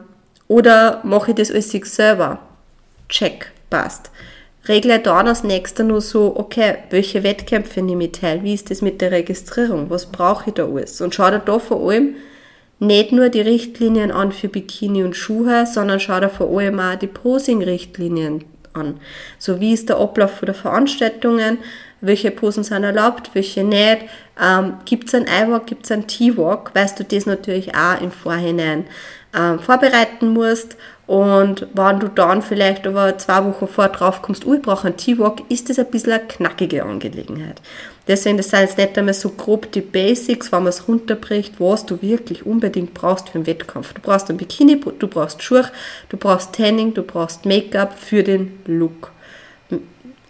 oder 0.49 1.01
mache 1.05 1.31
ich 1.31 1.37
das 1.37 1.51
alles 1.51 1.71
selber? 1.71 2.39
Check, 3.09 3.53
passt 3.71 4.11
regle 4.69 4.99
dann 5.01 5.29
als 5.29 5.43
nächster 5.43 5.85
nur 5.85 6.01
so, 6.01 6.35
okay, 6.37 6.77
welche 6.91 7.23
Wettkämpfe 7.23 7.83
nehme 7.83 8.05
ich 8.05 8.13
teil? 8.13 8.43
Wie 8.43 8.55
ist 8.55 8.71
das 8.71 8.83
mit 8.83 9.01
der 9.01 9.11
Registrierung? 9.11 9.91
Was 9.91 10.07
brauche 10.07 10.51
ich 10.51 10.55
da 10.55 10.67
alles? 10.67 11.01
Und 11.01 11.15
schau 11.15 11.31
dir 11.31 11.41
da 11.41 11.59
vor 11.59 11.89
allem 11.89 12.15
nicht 12.79 13.13
nur 13.13 13.29
die 13.29 13.41
Richtlinien 13.41 14.11
an 14.11 14.33
für 14.33 14.49
Bikini 14.49 15.05
und 15.05 15.17
Schuhe, 15.17 15.67
sondern 15.67 16.01
schau 16.01 16.21
dir 16.21 16.29
vor 16.29 16.59
allem 16.59 16.81
auch 16.81 16.97
die 16.97 17.07
Posing-Richtlinien 17.07 18.45
an. 18.75 19.01
So 19.39 19.61
wie 19.61 19.73
ist 19.73 19.89
der 19.89 19.99
Ablauf 19.99 20.41
der 20.41 20.55
Veranstaltungen, 20.55 21.59
welche 22.01 22.31
Posen 22.31 22.65
sind 22.65 22.83
erlaubt, 22.83 23.31
welche 23.35 23.65
nicht, 23.65 24.03
ähm, 24.43 24.75
gibt 24.85 25.09
es 25.09 25.15
einen 25.15 25.27
I-Walk, 25.27 25.67
gibt 25.67 25.85
es 25.85 25.93
einen 25.93 26.07
T-Walk, 26.07 26.75
weißt 26.75 26.99
du 26.99 27.05
das 27.05 27.27
natürlich 27.27 27.75
auch 27.75 28.01
im 28.01 28.11
Vorhinein 28.11 28.87
ähm, 29.35 29.61
vorbereiten 29.61 30.29
musst. 30.29 30.77
Und 31.07 31.67
wenn 31.75 32.01
du 32.01 32.09
dann 32.09 32.43
vielleicht 32.43 32.87
aber 32.87 33.19
zwei 33.19 33.45
Wochen 33.45 33.69
vor 33.69 33.89
drauf 33.89 34.23
kommst, 34.23 34.47
oh, 34.47 34.55
ich 34.55 34.63
brauche 34.63 34.87
einen 34.87 34.97
T-Walk, 34.97 35.43
ist 35.49 35.69
das 35.69 35.79
ein 35.79 35.91
bisschen 35.91 36.13
eine 36.13 36.27
knackige 36.27 36.85
Angelegenheit. 36.85 37.61
Deswegen, 38.09 38.37
das 38.37 38.51
sind 38.51 38.61
jetzt 38.61 38.79
nicht 38.79 38.99
einmal 38.99 39.15
so 39.15 39.31
grob 39.31 39.71
die 39.71 39.81
Basics, 39.81 40.51
wenn 40.51 40.65
man 40.65 40.71
es 40.71 40.89
runterbricht, 40.89 41.61
was 41.61 41.87
du 41.87 42.03
wirklich 42.03 42.45
unbedingt 42.45 42.95
brauchst 42.95 43.29
für 43.29 43.37
einen 43.37 43.47
Wettkampf. 43.47 43.93
Du 43.93 44.01
brauchst 44.01 44.29
ein 44.29 44.37
Bikini, 44.37 44.81
du 44.81 45.07
brauchst 45.07 45.43
Schuhe, 45.43 45.71
du 46.09 46.17
brauchst 46.17 46.53
Tanning, 46.55 46.95
du 46.95 47.03
brauchst 47.03 47.45
Make-up 47.45 47.97
für 47.99 48.25
den 48.25 48.59
Look. 48.67 49.13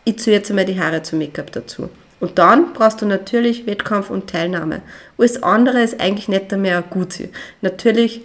Ich 0.05 0.19
ziehe 0.19 0.37
jetzt 0.37 0.50
einmal 0.50 0.67
die 0.67 0.79
Haare 0.79 1.02
zum 1.02 1.19
Make-up 1.19 1.50
dazu. 1.52 1.88
Und 2.21 2.38
dann 2.38 2.73
brauchst 2.73 3.00
du 3.00 3.07
natürlich 3.07 3.67
Wettkampf 3.67 4.11
und 4.11 4.31
Teilnahme. 4.31 4.83
Alles 5.19 5.43
andere 5.43 5.83
ist 5.83 5.99
eigentlich 6.00 6.29
nicht 6.29 6.52
mehr 6.52 6.83
gut. 6.83 7.14
Natürlich 7.62 8.21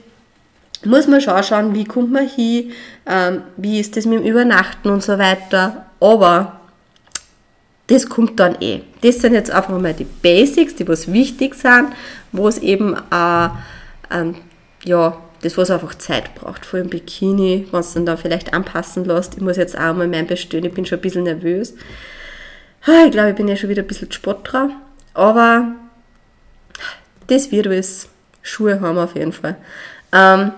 muss 0.85 1.07
man 1.07 1.21
schon 1.21 1.41
schauen, 1.43 1.73
wie 1.73 1.85
kommt 1.85 2.11
man 2.11 2.27
hin, 2.27 2.71
ähm, 3.07 3.41
wie 3.55 3.79
ist 3.79 3.97
das 3.97 4.05
mit 4.05 4.19
dem 4.19 4.25
Übernachten 4.25 4.89
und 4.89 5.01
so 5.01 5.17
weiter. 5.17 5.87
Aber 5.99 6.56
das 7.87 8.09
kommt 8.09 8.39
dann 8.39 8.57
eh. 8.61 8.81
Das 9.01 9.19
sind 9.19 9.33
jetzt 9.33 9.51
einfach 9.51 9.77
mal 9.77 9.93
die 9.93 10.05
Basics, 10.05 10.75
die 10.75 10.87
was 10.87 11.11
wichtig 11.11 11.55
sind, 11.55 11.87
wo 12.31 12.47
es 12.47 12.57
eben 12.57 12.93
äh, 12.93 13.49
ähm, 14.11 14.35
ja, 14.83 15.17
das 15.41 15.57
was 15.57 15.71
einfach 15.71 15.95
Zeit 15.95 16.35
braucht, 16.35 16.65
vor 16.65 16.79
allem 16.79 16.89
Bikini, 16.89 17.67
wenn 17.71 17.79
es 17.79 17.93
dann 17.93 18.05
da 18.05 18.17
vielleicht 18.17 18.53
anpassen 18.53 19.05
lässt. 19.05 19.35
Ich 19.35 19.41
muss 19.41 19.57
jetzt 19.57 19.77
auch 19.77 19.93
mal 19.93 20.07
mein 20.07 20.27
bestellen, 20.27 20.65
ich 20.65 20.73
bin 20.73 20.85
schon 20.85 20.99
ein 20.99 21.01
bisschen 21.01 21.23
nervös. 21.23 21.75
Ich 23.05 23.11
glaube, 23.11 23.31
ich 23.31 23.35
bin 23.35 23.47
ja 23.47 23.55
schon 23.55 23.69
wieder 23.69 23.81
ein 23.81 23.87
bisschen 23.87 24.11
Spott 24.11 24.39
dran, 24.43 24.73
aber 25.13 25.73
das 27.27 27.51
wird 27.51 27.67
alles. 27.67 28.09
Schuhe 28.41 28.79
haben 28.79 28.95
wir 28.95 29.03
auf 29.03 29.15
jeden 29.15 29.33
Fall. 29.33 29.57
Ähm, 30.13 30.51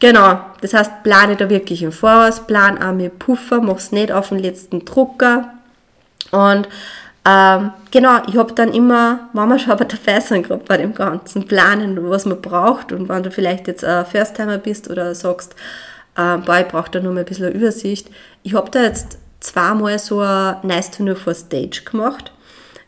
Genau, 0.00 0.40
das 0.62 0.72
heißt, 0.72 1.02
plane 1.02 1.36
da 1.36 1.50
wirklich 1.50 1.82
im 1.82 1.92
Voraus, 1.92 2.46
plan 2.46 2.82
auch 2.82 2.94
mit 2.94 3.18
Puffer, 3.18 3.60
mach's 3.60 3.92
nicht 3.92 4.10
auf 4.10 4.30
den 4.30 4.38
letzten 4.38 4.86
Drucker 4.86 5.52
und 6.30 6.68
Ähm, 7.22 7.72
genau, 7.90 8.22
ich 8.28 8.36
habe 8.38 8.54
dann 8.54 8.72
immer, 8.72 9.28
wir 9.50 9.58
schon 9.58 9.76
dabei 9.76 10.20
sind, 10.20 10.46
gerade 10.46 10.64
bei 10.66 10.78
dem 10.78 10.94
ganzen 10.94 11.46
Planen, 11.46 12.08
was 12.08 12.24
man 12.24 12.40
braucht 12.40 12.92
und 12.92 13.10
wenn 13.10 13.22
du 13.22 13.30
vielleicht 13.30 13.68
jetzt 13.68 13.84
ein 13.84 14.06
First-Timer 14.06 14.56
bist 14.56 14.88
oder 14.88 15.14
sagst, 15.14 15.54
äh, 16.16 16.38
boah, 16.38 16.60
ich 16.60 16.68
brauche 16.68 16.90
da 16.90 17.00
nur 17.00 17.12
mal 17.12 17.20
ein 17.20 17.26
bisschen 17.26 17.52
Übersicht. 17.52 18.08
Ich 18.42 18.54
habe 18.54 18.70
da 18.70 18.82
jetzt 18.82 19.18
zweimal 19.40 19.98
so 19.98 20.20
ein 20.20 20.56
Nice 20.62 20.90
to 20.92 21.02
Know 21.02 21.14
for 21.14 21.34
Stage 21.34 21.82
gemacht. 21.84 22.32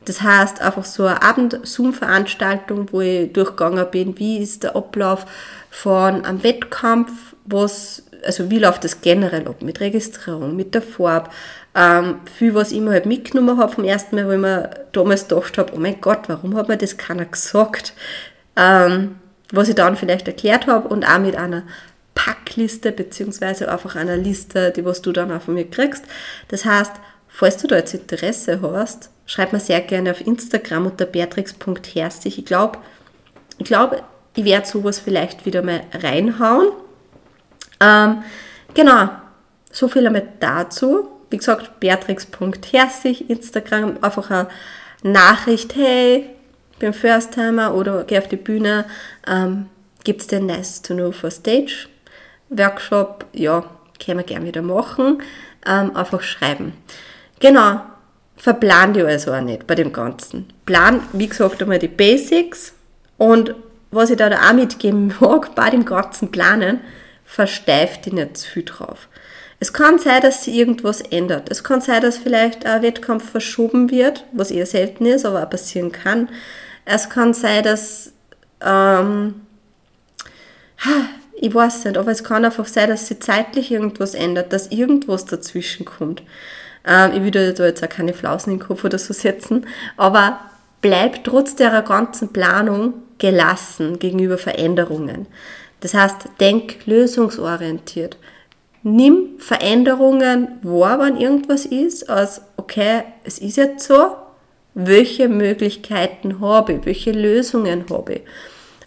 Das 0.04 0.22
heißt, 0.22 0.60
einfach 0.60 0.84
so 0.84 1.06
eine 1.06 1.22
Abend-Zoom-Veranstaltung, 1.22 2.88
wo 2.92 3.00
ich 3.00 3.32
durchgegangen 3.32 3.90
bin, 3.90 4.18
wie 4.18 4.38
ist 4.38 4.64
der 4.64 4.76
Ablauf 4.76 5.26
von 5.70 6.24
einem 6.24 6.42
Wettkampf, 6.42 7.12
was, 7.44 8.04
also 8.24 8.50
wie 8.50 8.58
läuft 8.58 8.84
das 8.84 9.00
generell 9.00 9.46
ab, 9.48 9.62
mit 9.62 9.80
Registrierung, 9.80 10.56
mit 10.56 10.74
der 10.74 10.82
Farbe, 10.82 11.30
ähm, 11.74 12.20
viel, 12.36 12.54
was 12.54 12.72
ich 12.72 12.80
mir 12.80 12.90
halt 12.90 13.06
mitgenommen 13.06 13.58
habe 13.58 13.72
vom 13.72 13.84
ersten 13.84 14.16
Mal, 14.16 14.26
wo 14.26 14.32
ich 14.32 14.38
mir 14.38 14.70
damals 14.92 15.28
gedacht 15.28 15.56
habe, 15.58 15.72
oh 15.74 15.78
mein 15.78 16.00
Gott, 16.00 16.28
warum 16.28 16.56
hat 16.56 16.68
mir 16.68 16.76
das 16.76 16.96
keiner 16.96 17.24
gesagt? 17.24 17.94
Ähm, 18.56 19.16
was 19.50 19.68
ich 19.68 19.74
dann 19.74 19.96
vielleicht 19.96 20.26
erklärt 20.26 20.66
habe 20.66 20.88
und 20.88 21.04
auch 21.04 21.18
mit 21.18 21.36
einer 21.36 21.62
Packliste 22.14 22.92
beziehungsweise 22.92 23.70
einfach 23.70 23.96
einer 23.96 24.16
Liste, 24.16 24.70
die 24.70 24.84
was 24.84 25.02
du 25.02 25.12
dann 25.12 25.32
auch 25.32 25.42
von 25.42 25.54
mir 25.54 25.68
kriegst. 25.68 26.04
Das 26.48 26.64
heißt, 26.64 26.92
falls 27.28 27.56
du 27.56 27.68
da 27.68 27.76
jetzt 27.76 27.94
Interesse 27.94 28.60
hast, 28.62 29.10
schreib 29.26 29.52
mir 29.52 29.60
sehr 29.60 29.80
gerne 29.80 30.10
auf 30.10 30.26
Instagram 30.26 30.86
unter 30.86 31.06
beatrix.herzig. 31.06 32.38
Ich 32.38 32.44
glaube, 32.44 32.78
ich, 33.58 33.66
glaub, 33.66 34.02
ich 34.34 34.44
werde 34.44 34.66
sowas 34.66 34.98
vielleicht 34.98 35.46
wieder 35.46 35.62
mal 35.62 35.82
reinhauen. 35.92 36.68
Ähm, 37.80 38.22
genau, 38.74 39.10
so 39.70 39.88
viel 39.88 40.06
einmal 40.06 40.28
dazu. 40.40 41.08
Wie 41.30 41.38
gesagt, 41.38 41.80
beatrix.herzig, 41.80 43.30
Instagram, 43.30 43.98
einfach 44.02 44.30
eine 44.30 44.48
Nachricht, 45.02 45.74
hey, 45.74 46.30
ich 46.72 46.78
bin 46.78 46.92
First-Timer 46.92 47.74
oder 47.74 48.04
geh 48.04 48.18
auf 48.18 48.28
die 48.28 48.36
Bühne, 48.36 48.84
ähm, 49.26 49.66
gibt 50.04 50.20
es 50.20 50.26
den 50.26 50.46
Nice 50.46 50.82
to 50.82 50.94
Know 50.94 51.12
for 51.12 51.30
Stage 51.30 51.88
Workshop? 52.50 53.24
Ja, 53.32 53.64
können 54.04 54.18
wir 54.18 54.24
gerne 54.24 54.46
wieder 54.46 54.62
machen, 54.62 55.22
ähm, 55.66 55.96
einfach 55.96 56.22
schreiben. 56.22 56.74
Genau, 57.40 57.80
verplan 58.42 58.92
die 58.92 59.02
also 59.02 59.32
auch 59.32 59.40
nicht 59.40 59.68
bei 59.68 59.76
dem 59.76 59.92
Ganzen. 59.92 60.52
Plan, 60.66 61.00
wie 61.12 61.28
gesagt, 61.28 61.62
einmal 61.62 61.78
die 61.78 61.86
Basics 61.86 62.72
und 63.16 63.54
was 63.92 64.10
ich 64.10 64.16
da 64.16 64.28
auch 64.28 64.52
mitgeben 64.52 65.14
mag 65.20 65.54
bei 65.54 65.70
dem 65.70 65.84
ganzen 65.84 66.32
Planen, 66.32 66.80
versteift 67.24 68.06
die 68.06 68.12
nicht 68.12 68.36
zu 68.36 68.50
viel 68.50 68.64
drauf. 68.64 69.06
Es 69.60 69.72
kann 69.72 70.00
sein, 70.00 70.22
dass 70.22 70.42
sich 70.42 70.54
irgendwas 70.54 71.02
ändert. 71.02 71.52
Es 71.52 71.62
kann 71.62 71.80
sein, 71.80 72.02
dass 72.02 72.18
vielleicht 72.18 72.66
ein 72.66 72.82
Wettkampf 72.82 73.30
verschoben 73.30 73.92
wird, 73.92 74.24
was 74.32 74.50
eher 74.50 74.66
selten 74.66 75.06
ist, 75.06 75.24
aber 75.24 75.44
auch 75.44 75.50
passieren 75.50 75.92
kann. 75.92 76.28
Es 76.84 77.08
kann 77.10 77.34
sein, 77.34 77.62
dass, 77.62 78.12
ähm, 78.60 79.34
ich 81.40 81.54
weiß 81.54 81.84
nicht, 81.84 81.96
aber 81.96 82.10
es 82.10 82.24
kann 82.24 82.44
einfach 82.44 82.66
sein, 82.66 82.88
dass 82.88 83.06
sich 83.06 83.20
zeitlich 83.20 83.70
irgendwas 83.70 84.14
ändert, 84.14 84.52
dass 84.52 84.66
irgendwas 84.72 85.26
dazwischen 85.26 85.84
kommt. 85.84 86.24
Ähm, 86.86 87.12
ich 87.14 87.22
würde 87.22 87.52
da 87.52 87.66
jetzt 87.66 87.84
auch 87.84 87.88
keine 87.88 88.14
Flausen 88.14 88.52
in 88.52 88.58
den 88.58 88.66
Kopf 88.66 88.84
oder 88.84 88.98
so 88.98 89.12
setzen, 89.12 89.66
aber 89.96 90.40
bleib 90.80 91.24
trotz 91.24 91.54
der 91.56 91.82
ganzen 91.82 92.32
Planung 92.32 92.94
gelassen 93.18 93.98
gegenüber 93.98 94.38
Veränderungen. 94.38 95.26
Das 95.80 95.94
heißt, 95.94 96.28
denk 96.40 96.86
lösungsorientiert 96.86 98.16
nimm 98.82 99.38
Veränderungen 99.38 100.58
wahr, 100.62 100.98
wenn 101.00 101.16
irgendwas 101.16 101.66
ist, 101.66 102.08
als 102.08 102.42
okay, 102.56 103.02
es 103.24 103.38
ist 103.38 103.56
jetzt 103.56 103.86
so, 103.86 104.16
welche 104.74 105.28
Möglichkeiten 105.28 106.40
habe 106.40 106.74
ich, 106.74 106.86
welche 106.86 107.12
Lösungen 107.12 107.84
habe 107.90 108.14
ich. 108.14 108.22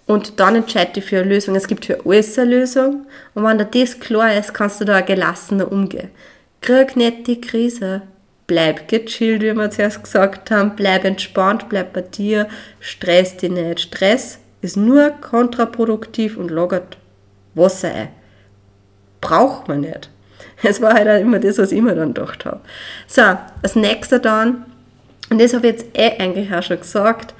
Und 0.07 0.39
dann 0.39 0.55
entscheide 0.55 0.99
ich 0.99 1.05
für 1.05 1.19
eine 1.19 1.29
Lösung. 1.29 1.55
Es 1.55 1.67
gibt 1.67 1.85
für 1.85 2.05
alles 2.05 2.37
eine 2.37 2.51
Lösung. 2.51 3.07
Und 3.33 3.43
wenn 3.43 3.57
dir 3.57 3.65
das 3.65 3.99
klar 3.99 4.35
ist, 4.35 4.53
kannst 4.53 4.79
du 4.79 4.85
da 4.85 5.01
gelassener 5.01 5.71
umgehen. 5.71 6.09
Krieg 6.65 6.95
nicht 6.95 7.27
die 7.27 7.41
Krise. 7.41 8.01
Bleib 8.47 8.87
gechillt, 8.87 9.41
wie 9.41 9.53
wir 9.53 9.71
zuerst 9.71 10.03
gesagt 10.03 10.51
haben. 10.51 10.75
Bleib 10.75 11.03
entspannt, 11.03 11.69
bleib 11.69 11.93
bei 11.93 12.01
dir. 12.01 12.47
Stress 12.79 13.37
dich 13.37 13.51
nicht. 13.51 13.81
Stress 13.81 14.39
ist 14.61 14.77
nur 14.77 15.09
kontraproduktiv 15.09 16.37
und 16.37 16.49
lagert 16.51 16.97
Wasser 17.53 17.93
ein 17.93 18.09
braucht 19.25 19.67
man 19.67 19.81
nicht. 19.81 20.09
Es 20.63 20.81
war 20.81 20.93
halt 20.93 21.07
auch 21.07 21.19
immer 21.19 21.39
das, 21.39 21.57
was 21.57 21.71
ich 21.71 21.81
mir 21.81 21.95
dann 21.95 22.13
gedacht 22.13 22.45
habe. 22.45 22.61
So, 23.07 23.21
als 23.61 23.75
nächster 23.75 24.19
dann, 24.19 24.65
und 25.29 25.41
das 25.41 25.53
habe 25.53 25.67
ich 25.67 25.73
jetzt 25.73 25.87
eh 25.93 26.17
eigentlich 26.17 26.53
auch 26.53 26.63
schon 26.63 26.79
gesagt, 26.79 27.34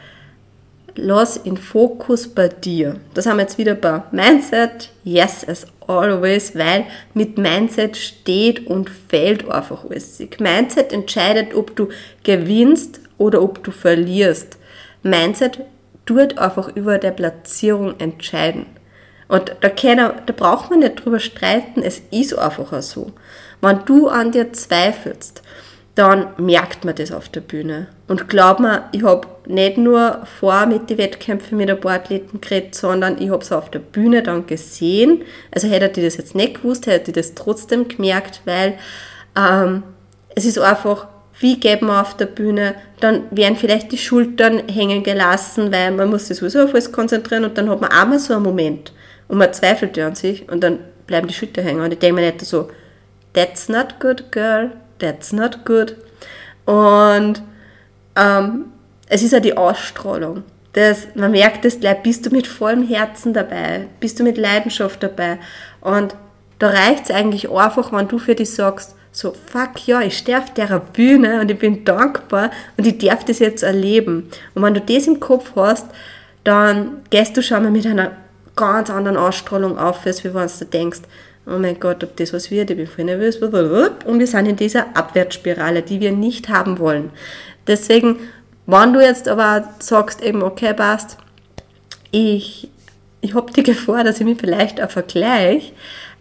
lass 0.95 1.37
in 1.37 1.57
Fokus 1.57 2.27
bei 2.27 2.47
dir. 2.47 2.97
Das 3.13 3.25
haben 3.25 3.37
wir 3.37 3.43
jetzt 3.43 3.57
wieder 3.57 3.75
bei 3.75 4.03
Mindset, 4.11 4.91
yes 5.03 5.47
as 5.47 5.67
always, 5.87 6.55
weil 6.55 6.85
mit 7.13 7.37
Mindset 7.37 7.97
steht 7.97 8.67
und 8.67 8.89
fällt 8.89 9.49
einfach 9.49 9.85
alles. 9.85 10.19
Mindset 10.39 10.93
entscheidet, 10.93 11.53
ob 11.53 11.75
du 11.75 11.89
gewinnst 12.23 13.01
oder 13.17 13.41
ob 13.41 13.63
du 13.63 13.71
verlierst. 13.71 14.57
Mindset 15.03 15.59
tut 16.05 16.37
einfach 16.37 16.75
über 16.75 16.97
der 16.97 17.11
Platzierung 17.11 17.99
entscheiden. 17.99 18.65
Und 19.27 19.55
da, 19.61 19.69
kann, 19.69 19.97
da 19.97 20.33
braucht 20.35 20.69
man 20.69 20.79
nicht 20.79 21.03
drüber 21.03 21.19
streiten, 21.19 21.81
es 21.81 22.01
ist 22.11 22.37
einfach 22.37 22.81
so. 22.81 23.11
Wenn 23.61 23.79
du 23.85 24.07
an 24.07 24.31
dir 24.31 24.53
zweifelst, 24.53 25.41
dann 25.95 26.27
merkt 26.37 26.83
man 26.83 26.95
das 26.95 27.11
auf 27.11 27.29
der 27.29 27.41
Bühne. 27.41 27.87
Und 28.07 28.27
glaub 28.27 28.59
mir, 28.59 28.83
ich 28.91 29.03
habe 29.03 29.27
nicht 29.47 29.77
nur 29.77 30.25
vor 30.39 30.65
mit 30.65 30.89
den 30.89 30.97
Wettkämpfen 30.97 31.57
mit 31.57 31.69
ein 31.69 31.79
paar 31.79 31.93
Athleten 31.93 32.41
geredet, 32.41 32.75
sondern 32.75 33.21
ich 33.21 33.29
habe 33.29 33.41
es 33.41 33.51
auf 33.51 33.71
der 33.71 33.79
Bühne 33.79 34.21
dann 34.21 34.45
gesehen. 34.45 35.23
Also 35.51 35.69
hätte 35.69 35.89
die 35.89 36.03
das 36.03 36.17
jetzt 36.17 36.35
nicht 36.35 36.55
gewusst, 36.61 36.87
hätte 36.87 37.11
ich 37.11 37.15
das 37.15 37.33
trotzdem 37.33 37.87
gemerkt, 37.87 38.41
weil 38.43 38.73
ähm, 39.37 39.83
es 40.35 40.45
ist 40.45 40.59
einfach, 40.59 41.07
wie 41.39 41.59
geht 41.59 41.81
man 41.81 42.01
auf 42.01 42.17
der 42.17 42.25
Bühne, 42.25 42.75
dann 42.99 43.23
werden 43.31 43.55
vielleicht 43.55 43.91
die 43.91 43.97
Schultern 43.97 44.67
hängen 44.67 45.01
gelassen, 45.01 45.71
weil 45.71 45.91
man 45.91 46.09
muss 46.09 46.27
sich 46.27 46.37
sowieso 46.37 46.63
auf 46.63 46.73
alles 46.73 46.91
konzentrieren 46.91 47.45
und 47.45 47.57
dann 47.57 47.69
hat 47.69 47.79
man 47.79 47.91
einmal 47.91 48.19
so 48.19 48.33
einen 48.33 48.43
Moment, 48.43 48.91
und 49.27 49.37
man 49.37 49.53
zweifelt 49.53 49.97
ja 49.97 50.07
an 50.07 50.15
sich 50.15 50.47
und 50.49 50.61
dann 50.61 50.79
bleiben 51.07 51.27
die 51.27 51.33
Schütter 51.33 51.61
hängen. 51.61 51.81
Und 51.81 51.93
ich 51.93 51.99
denke 51.99 52.21
mir 52.21 52.31
nicht 52.31 52.41
so, 52.41 52.69
that's 53.33 53.69
not 53.69 53.99
good, 53.99 54.31
girl, 54.31 54.71
that's 54.99 55.31
not 55.33 55.65
good. 55.65 55.95
Und 56.65 57.41
ähm, 58.15 58.65
es 59.07 59.23
ist 59.23 59.33
ja 59.33 59.39
die 59.39 59.57
Ausstrahlung. 59.57 60.43
Das, 60.73 61.07
man 61.15 61.31
merkt 61.31 61.63
es 61.63 61.79
gleich, 61.79 62.03
bist 62.03 62.25
du 62.25 62.31
mit 62.31 62.47
vollem 62.47 62.85
Herzen 62.85 63.33
dabei, 63.33 63.87
bist 63.99 64.19
du 64.19 64.23
mit 64.23 64.37
Leidenschaft 64.37 65.01
dabei. 65.01 65.39
Und 65.79 66.15
da 66.59 66.69
reicht 66.69 67.05
es 67.05 67.15
eigentlich 67.15 67.49
einfach, 67.49 67.93
wenn 67.93 68.07
du 68.07 68.17
für 68.17 68.35
dich 68.35 68.53
sagst, 68.53 68.95
so, 69.11 69.33
fuck 69.45 69.87
ja, 69.87 70.01
ich 70.01 70.17
stehe 70.17 70.37
auf 70.37 70.53
der 70.53 70.79
Bühne 70.79 71.39
und 71.39 71.49
ich 71.49 71.57
bin 71.57 71.85
dankbar 71.85 72.51
und 72.75 72.85
ich 72.85 72.97
darf 72.97 73.23
das 73.23 73.39
jetzt 73.39 73.63
erleben. 73.63 74.29
Und 74.53 74.63
wenn 74.63 74.73
du 74.73 74.81
das 74.81 75.07
im 75.07 75.21
Kopf 75.21 75.53
hast, 75.55 75.87
dann 76.43 77.03
gehst 77.09 77.37
du 77.37 77.41
schon 77.41 77.63
mal 77.63 77.71
mit 77.71 77.85
einer 77.85 78.11
ganz 78.57 78.89
anderen 78.89 79.15
Ausstrahlung 79.15 79.77
auf, 79.77 80.05
als 80.05 80.23
wenn 80.25 80.33
du 80.33 80.65
denkst, 80.65 80.99
oh 81.47 81.57
mein 81.57 81.79
Gott, 81.79 82.03
ob 82.03 82.15
das 82.17 82.33
was 82.33 82.51
wird, 82.51 82.69
ich 82.69 82.77
bin 82.77 82.87
voll 82.87 83.05
nervös, 83.05 83.37
und 83.37 84.19
wir 84.19 84.27
sind 84.27 84.47
in 84.47 84.55
dieser 84.55 84.95
Abwärtsspirale, 84.95 85.81
die 85.81 85.99
wir 85.99 86.11
nicht 86.11 86.49
haben 86.49 86.79
wollen. 86.79 87.11
Deswegen, 87.67 88.19
wenn 88.65 88.93
du 88.93 89.01
jetzt 89.01 89.27
aber 89.27 89.69
sagst 89.79 90.21
eben, 90.21 90.41
okay, 90.43 90.73
passt, 90.73 91.17
ich, 92.11 92.69
ich 93.21 93.35
habe 93.35 93.51
die 93.51 93.63
Gefahr, 93.63 94.03
dass 94.03 94.19
ich 94.19 94.25
mich 94.25 94.39
vielleicht 94.39 94.81
auch 94.81 94.89
vergleiche, 94.89 95.73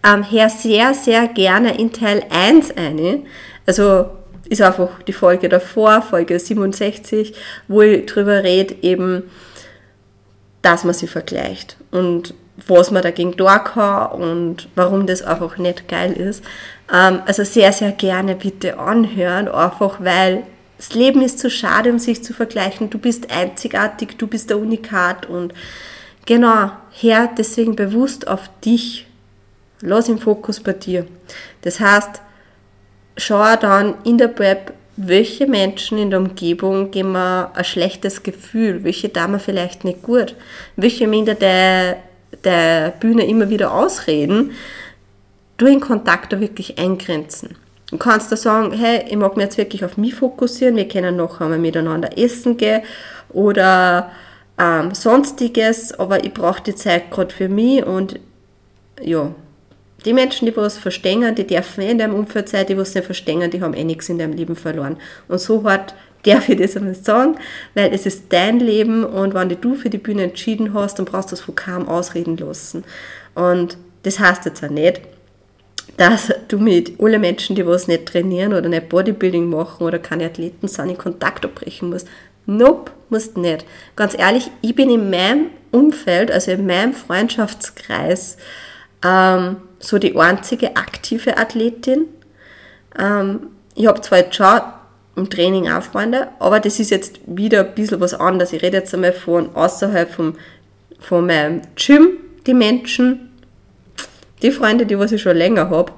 ähm, 0.04 0.31
hör 0.31 0.50
sehr, 0.50 0.93
sehr 0.95 1.28
gerne 1.28 1.78
in 1.78 1.93
Teil 1.93 2.25
1 2.31 2.76
eine. 2.76 3.23
Also 3.66 4.07
ist 4.49 4.61
einfach 4.61 5.02
die 5.02 5.12
Folge 5.12 5.49
davor, 5.49 6.02
Folge 6.02 6.38
67, 6.38 7.35
wo 7.69 7.81
ich 7.83 8.07
drüber 8.07 8.43
rede, 8.43 8.75
eben, 8.83 9.23
dass 10.61 10.85
man 10.85 10.95
sie 10.95 11.07
vergleicht 11.07 11.76
und 11.90 12.35
was 12.66 12.90
man 12.90 13.02
dagegen 13.02 13.37
tun 13.37 13.49
kann 13.64 14.12
und 14.12 14.68
warum 14.75 15.06
das 15.06 15.23
einfach 15.23 15.59
nicht 15.59 15.88
geil 15.88 16.12
ist. 16.12 16.42
Ähm, 16.92 17.23
also 17.26 17.44
sehr, 17.44 17.73
sehr 17.73 17.92
gerne 17.92 18.35
bitte 18.35 18.78
anhören, 18.78 19.49
einfach 19.49 19.99
weil 20.00 20.44
das 20.76 20.94
Leben 20.94 21.23
ist 21.23 21.38
zu 21.38 21.50
schade, 21.50 21.90
um 21.90 21.99
sich 21.99 22.23
zu 22.25 22.35
vergleichen. 22.35 22.90
Du 22.90 22.99
bist 22.99 23.30
einzigartig, 23.30 24.18
du 24.18 24.26
bist 24.26 24.50
der 24.50 24.59
Unikat 24.59 25.26
und 25.26 25.54
genau, 26.26 26.71
Herr, 26.90 27.30
deswegen 27.38 27.76
bewusst 27.76 28.28
auf 28.28 28.50
dich. 28.64 29.06
Lass 29.80 30.09
im 30.09 30.18
Fokus 30.18 30.61
bei 30.61 30.73
dir. 30.73 31.06
Das 31.62 31.80
heißt, 31.80 32.23
schau 33.16 33.56
dann 33.56 33.94
in 34.04 34.18
der 34.18 34.28
Prep 34.28 34.73
welche 34.97 35.47
Menschen 35.47 35.99
in 35.99 36.11
der 36.11 36.21
Umgebung 36.21 36.90
geben 36.90 37.12
mir 37.12 37.50
ein 37.54 37.64
schlechtes 37.64 38.23
Gefühl, 38.23 38.85
welche 38.85 39.09
da 39.09 39.26
mir 39.26 39.40
vielleicht 39.40 39.85
nicht 39.85 40.02
gut, 40.02 40.37
welche 40.76 41.11
hinter 41.11 41.35
der, 42.44 42.90
Bühne 43.00 43.26
immer 43.26 43.50
wieder 43.50 43.72
ausreden, 43.72 44.52
du 45.56 45.66
in 45.66 45.80
Kontakt 45.80 46.32
da 46.32 46.40
wirklich 46.40 46.78
eingrenzen. 46.78 47.56
Du 47.90 47.98
kannst 47.98 48.32
da 48.32 48.36
sagen, 48.36 48.72
hey, 48.72 49.04
ich 49.08 49.16
mag 49.16 49.36
mich 49.36 49.44
jetzt 49.44 49.58
wirklich 49.58 49.84
auf 49.84 49.96
mich 49.96 50.14
fokussieren, 50.14 50.76
wir 50.76 50.88
können 50.88 51.16
noch 51.16 51.40
einmal 51.40 51.58
miteinander 51.58 52.18
essen 52.18 52.56
gehen 52.56 52.82
oder 53.30 54.10
ähm, 54.58 54.94
sonstiges, 54.94 55.98
aber 55.98 56.24
ich 56.24 56.32
brauche 56.32 56.62
die 56.62 56.74
Zeit 56.74 57.10
gerade 57.10 57.32
für 57.32 57.48
mich 57.48 57.84
und 57.84 58.18
ja, 59.00 59.32
die 60.04 60.12
Menschen, 60.12 60.46
die 60.46 60.56
was 60.56 60.78
verstehen, 60.78 61.34
die 61.34 61.46
dürfen 61.46 61.82
eh 61.82 61.90
in 61.90 61.98
deinem 61.98 62.14
Umfeld 62.14 62.48
sein, 62.48 62.66
die 62.66 62.76
was 62.76 62.94
nicht 62.94 63.04
verstehen, 63.04 63.50
die 63.50 63.62
haben 63.62 63.74
eh 63.74 63.84
nichts 63.84 64.08
in 64.08 64.18
deinem 64.18 64.34
Leben 64.34 64.56
verloren. 64.56 64.98
Und 65.28 65.40
so 65.40 65.64
hart 65.64 65.94
darf 66.25 66.49
ich 66.49 66.59
das 66.59 66.76
einmal 66.76 66.95
sagen, 66.95 67.37
weil 67.75 67.93
es 67.93 68.07
ist 68.07 68.33
dein 68.33 68.61
Leben 68.61 69.04
und 69.04 69.35
wenn 69.35 69.49
du 69.49 69.75
für 69.75 69.90
die 69.90 69.99
Bühne 69.99 70.25
entschieden 70.25 70.75
hast, 70.75 70.99
dann 70.99 71.07
brauchst 71.07 71.31
du 71.31 71.37
das 71.37 71.40
von 71.40 71.54
kaum 71.54 71.88
ausreden 71.88 72.37
lassen. 72.37 72.85
Und 73.35 73.76
das 74.02 74.19
heißt 74.19 74.45
jetzt 74.45 74.64
auch 74.64 74.71
nicht, 74.71 75.00
dass 75.97 76.33
du 76.49 76.59
mit 76.59 77.00
allen 77.00 77.21
Menschen, 77.21 77.57
die 77.57 77.66
was 77.66 77.88
nicht 77.88 78.07
trainieren 78.07 78.52
oder 78.52 78.69
nicht 78.69 78.88
Bodybuilding 78.88 79.49
machen 79.49 79.87
oder 79.87 79.99
keine 79.99 80.26
Athleten 80.26 80.69
sind, 80.69 80.90
in 80.90 80.99
Kontakt 80.99 81.45
abbrechen 81.45 81.90
musst. 81.90 82.09
Nope, 82.47 82.90
musst 83.09 83.37
nicht. 83.37 83.64
Ganz 83.97 84.19
ehrlich, 84.19 84.50
ich 84.61 84.75
bin 84.75 84.90
in 84.90 85.11
meinem 85.11 85.47
Umfeld, 85.71 86.31
also 86.31 86.50
in 86.50 86.66
meinem 86.66 86.93
Freundschaftskreis, 86.93 88.37
ähm, 89.04 89.57
so 89.78 89.99
die 89.99 90.16
einzige 90.16 90.76
aktive 90.76 91.37
Athletin. 91.37 92.07
Ähm, 92.99 93.49
ich 93.75 93.87
habe 93.87 94.00
zwar 94.00 94.19
jetzt 94.19 94.37
schon 94.37 94.61
im 95.16 95.30
Training 95.30 95.71
auch 95.71 95.83
Freunde, 95.83 96.28
aber 96.38 96.61
das 96.61 96.80
ist 96.80 96.90
jetzt 96.90 97.21
wieder 97.26 97.61
ein 97.61 97.75
bisschen 97.75 98.00
was 98.00 98.14
anderes. 98.14 98.52
Ich 98.52 98.62
rede 98.62 98.78
jetzt 98.78 98.94
einmal 98.94 99.12
von 99.12 99.54
außerhalb 99.54 100.11
vom, 100.11 100.37
von 100.99 101.26
meinem 101.26 101.62
Gym, 101.76 102.18
die 102.47 102.54
Menschen, 102.54 103.30
die 104.42 104.50
Freunde, 104.50 104.87
die 104.87 104.99
was 104.99 105.12
ich 105.12 105.23
schon 105.23 105.37
länger 105.37 105.71
habe, 105.71 105.92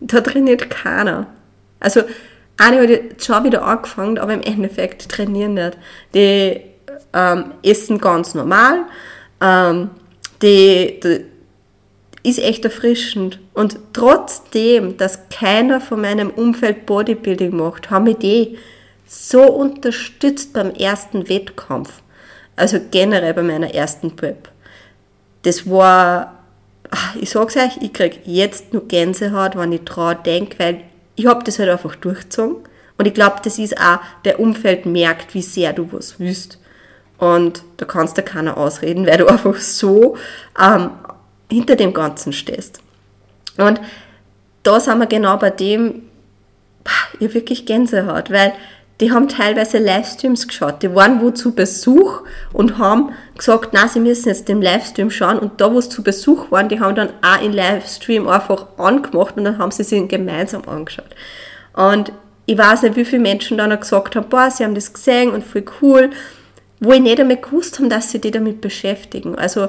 da 0.00 0.20
trainiert 0.20 0.70
keiner. 0.70 1.26
Also 1.80 2.02
eine 2.56 2.80
hat 2.80 2.88
jetzt 2.88 3.26
schon 3.26 3.44
wieder 3.44 3.62
angefangen, 3.62 4.18
aber 4.18 4.34
im 4.34 4.42
Endeffekt 4.42 5.08
trainieren 5.08 5.54
nicht. 5.54 5.76
Die 6.14 6.60
ähm, 7.12 7.52
essen 7.62 7.98
ganz 7.98 8.34
normal, 8.34 8.84
ähm, 9.40 9.90
die, 10.42 11.00
die 11.02 11.24
ist 12.26 12.40
echt 12.40 12.64
erfrischend. 12.64 13.38
Und 13.54 13.78
trotzdem, 13.92 14.96
dass 14.96 15.28
keiner 15.28 15.80
von 15.80 16.00
meinem 16.00 16.30
Umfeld 16.30 16.84
Bodybuilding 16.84 17.56
macht, 17.56 17.90
haben 17.90 18.04
mich 18.04 18.18
die 18.18 18.58
so 19.06 19.42
unterstützt 19.42 20.52
beim 20.52 20.72
ersten 20.72 21.28
Wettkampf. 21.28 22.02
Also 22.56 22.80
generell 22.90 23.32
bei 23.32 23.42
meiner 23.42 23.72
ersten 23.72 24.16
Prep. 24.16 24.48
Das 25.42 25.70
war, 25.70 26.42
ich 27.20 27.30
sag's 27.30 27.56
euch, 27.56 27.76
ich 27.80 27.92
krieg 27.92 28.20
jetzt 28.24 28.72
nur 28.72 28.88
Gänsehaut, 28.88 29.56
wenn 29.56 29.70
ich 29.72 29.84
dran 29.84 30.18
denke, 30.24 30.58
weil 30.58 30.80
ich 31.14 31.26
hab 31.26 31.44
das 31.44 31.60
halt 31.60 31.70
einfach 31.70 31.94
durchgezogen. 31.94 32.56
Und 32.98 33.06
ich 33.06 33.14
glaube, 33.14 33.36
das 33.44 33.58
ist 33.58 33.78
auch, 33.78 34.00
der 34.24 34.40
Umfeld 34.40 34.84
merkt, 34.84 35.34
wie 35.34 35.42
sehr 35.42 35.72
du 35.72 35.92
was 35.92 36.18
willst. 36.18 36.58
Und 37.18 37.62
da 37.76 37.86
kannst 37.86 38.18
du 38.18 38.22
keiner 38.22 38.56
ausreden, 38.56 39.06
weil 39.06 39.18
du 39.18 39.26
einfach 39.28 39.56
so 39.56 40.16
ähm, 40.60 40.90
hinter 41.50 41.76
dem 41.76 41.92
Ganzen 41.92 42.32
stehst. 42.32 42.80
Und 43.56 43.80
da 44.62 44.80
sind 44.80 44.98
wir 44.98 45.06
genau 45.06 45.36
bei 45.36 45.50
dem, 45.50 46.02
ich 47.18 47.34
wirklich 47.34 47.66
Gänsehaut, 47.66 48.30
weil 48.30 48.52
die 49.00 49.12
haben 49.12 49.28
teilweise 49.28 49.78
Livestreams 49.78 50.48
geschaut. 50.48 50.82
Die 50.82 50.94
waren 50.94 51.20
wo 51.20 51.30
zu 51.30 51.54
Besuch 51.54 52.22
und 52.52 52.78
haben 52.78 53.12
gesagt, 53.36 53.70
na, 53.72 53.88
sie 53.88 54.00
müssen 54.00 54.28
jetzt 54.28 54.48
den 54.48 54.62
Livestream 54.62 55.10
schauen. 55.10 55.38
Und 55.38 55.60
da, 55.60 55.72
wo 55.72 55.78
es 55.78 55.90
zu 55.90 56.02
Besuch 56.02 56.50
waren, 56.50 56.70
die 56.70 56.80
haben 56.80 56.94
dann 56.94 57.10
auch 57.20 57.42
in 57.42 57.52
Livestream 57.52 58.26
einfach 58.26 58.66
angemacht 58.78 59.36
und 59.36 59.44
dann 59.44 59.58
haben 59.58 59.70
sie 59.70 59.84
sich 59.84 60.08
gemeinsam 60.08 60.62
angeschaut. 60.66 61.14
Und 61.74 62.10
ich 62.46 62.56
weiß 62.56 62.82
nicht, 62.82 62.96
wie 62.96 63.04
viele 63.04 63.22
Menschen 63.22 63.58
dann 63.58 63.72
auch 63.72 63.80
gesagt 63.80 64.16
haben, 64.16 64.28
boah, 64.30 64.50
sie 64.50 64.64
haben 64.64 64.74
das 64.74 64.92
gesehen 64.92 65.30
und 65.30 65.44
voll 65.44 65.64
cool, 65.82 66.10
wo 66.80 66.92
ich 66.92 67.00
nicht 67.00 67.20
einmal 67.20 67.36
gewusst 67.36 67.78
habe, 67.78 67.88
dass 67.88 68.10
sie 68.10 68.20
die 68.20 68.30
damit 68.30 68.60
beschäftigen. 68.62 69.36
Also, 69.36 69.68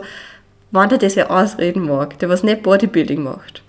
wenn 0.71 0.89
der 0.89 0.97
das 0.97 1.15
ja 1.15 1.29
ausreden 1.29 1.85
mag, 1.85 2.19
der 2.19 2.29
was 2.29 2.43
nicht 2.43 2.63
Bodybuilding 2.63 3.23
macht, 3.23 3.63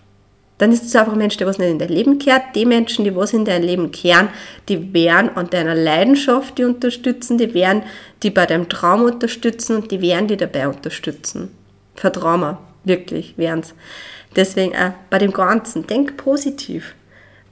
dann 0.59 0.73
ist 0.73 0.85
es 0.85 0.97
einfach 0.97 1.13
ein 1.13 1.19
Mensch, 1.19 1.37
der 1.37 1.47
was 1.47 1.59
nicht 1.59 1.71
in 1.71 1.79
dein 1.79 1.89
Leben 1.89 2.19
kehrt. 2.19 2.43
Die 2.57 2.67
Menschen, 2.67 3.05
die 3.05 3.15
was 3.15 3.33
in 3.33 3.45
dein 3.45 3.63
Leben 3.63 3.93
kehren, 3.93 4.29
die 4.69 4.93
werden 4.93 5.31
an 5.37 5.49
deiner 5.49 5.75
Leidenschaft 5.75 6.59
die 6.59 6.65
unterstützen, 6.65 7.39
die 7.39 7.55
werden 7.55 7.85
die 8.25 8.31
bei 8.31 8.45
deinem 8.45 8.69
Traum 8.69 9.05
unterstützen 9.05 9.77
und 9.77 9.91
die 9.93 10.03
werden 10.03 10.27
die 10.27 10.37
dabei 10.37 10.69
unterstützen. 10.69 11.51
Vertrau 11.95 12.37
mir, 12.37 12.59
wirklich, 12.85 13.35
werden's. 13.37 13.75
Deswegen 14.35 14.75
auch 14.77 14.93
bei 15.11 15.19
dem 15.19 15.33
Ganzen, 15.33 15.87
denk 15.87 16.17
positiv. 16.17 16.95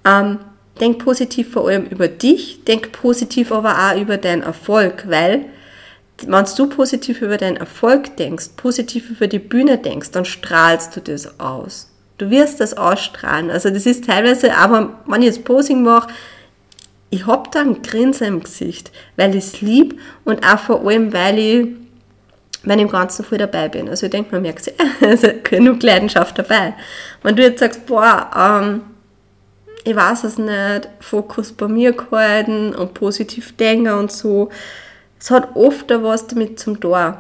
Ähm, 0.05 0.39
denk 0.81 0.99
positiv 0.99 1.53
vor 1.53 1.69
allem 1.69 1.87
über 1.87 2.09
dich, 2.09 2.65
denk 2.65 2.93
positiv 2.93 3.53
aber 3.53 3.75
auch 3.79 4.01
über 4.01 4.19
deinen 4.19 4.43
Erfolg, 4.43 5.05
weil 5.09 5.47
wenn 6.25 6.45
du 6.57 6.69
positiv 6.69 7.21
über 7.21 7.37
deinen 7.37 7.57
Erfolg 7.57 8.17
denkst, 8.17 8.51
positiv 8.57 9.11
über 9.11 9.27
die 9.27 9.39
Bühne 9.39 9.79
denkst, 9.79 10.13
dann 10.13 10.25
strahlst 10.25 10.97
du 10.97 11.01
das 11.01 11.39
aus. 11.39 11.91
Du 12.19 12.31
wirst 12.31 12.61
das 12.61 12.75
ausstrahlen. 12.75 13.51
Also 13.51 13.69
das 13.69 13.85
ist 13.85 14.07
teilweise, 14.07 14.57
aber 14.57 15.01
wenn 15.07 15.21
ich 15.21 15.29
jetzt 15.29 15.45
Posing 15.45 15.83
mache, 15.83 16.09
ich 17.11 17.27
habe 17.27 17.51
da 17.53 17.61
ein 17.61 17.83
Grinsen 17.83 18.27
im 18.27 18.43
Gesicht, 18.43 18.91
weil 19.17 19.35
ich 19.35 19.45
es 19.45 19.61
lieb 19.61 20.01
und 20.25 20.45
auch 20.47 20.59
vor 20.59 20.87
allem, 20.87 21.13
weil 21.13 21.39
ich 21.39 21.67
bei 22.65 22.75
dem 22.75 22.89
Ganzen 22.89 23.25
voll 23.25 23.39
dabei 23.39 23.69
bin. 23.69 23.89
Also 23.89 24.07
ich 24.07 24.13
denke, 24.13 24.33
man 24.33 24.43
merkt 24.43 24.73
also 25.01 25.29
genug 25.43 25.83
Leidenschaft 25.83 26.39
dabei. 26.39 26.75
Wenn 27.23 27.37
du 27.37 27.43
jetzt 27.43 27.61
sagst, 27.61 27.87
boah, 27.87 28.31
ähm, 28.37 28.83
ich 29.85 29.95
weiß 29.95 30.25
es 30.25 30.37
nicht, 30.37 30.89
Fokus 30.99 31.53
bei 31.53 31.69
mir 31.69 31.93
gehalten 31.93 32.75
und 32.75 32.95
positiv 32.95 33.57
denken 33.57 33.93
und 33.93 34.11
so, 34.11 34.51
es 35.19 35.31
hat 35.31 35.57
oft 35.57 35.91
was 35.91 36.27
damit 36.27 36.59
zum 36.59 36.81
tun, 36.81 37.15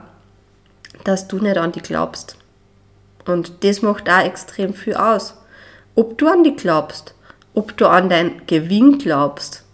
dass 1.04 1.28
du 1.28 1.38
nicht 1.38 1.56
an 1.56 1.72
dich 1.72 1.84
glaubst. 1.84 2.36
Und 3.26 3.64
das 3.64 3.82
macht 3.82 4.08
auch 4.08 4.24
extrem 4.24 4.74
viel 4.74 4.94
aus. 4.94 5.34
Ob 5.94 6.18
du 6.18 6.28
an 6.28 6.44
dich 6.44 6.56
glaubst, 6.56 7.14
ob 7.54 7.76
du 7.76 7.86
an 7.86 8.08
deinen 8.08 8.46
Gewinn 8.46 8.98
glaubst, 8.98 9.64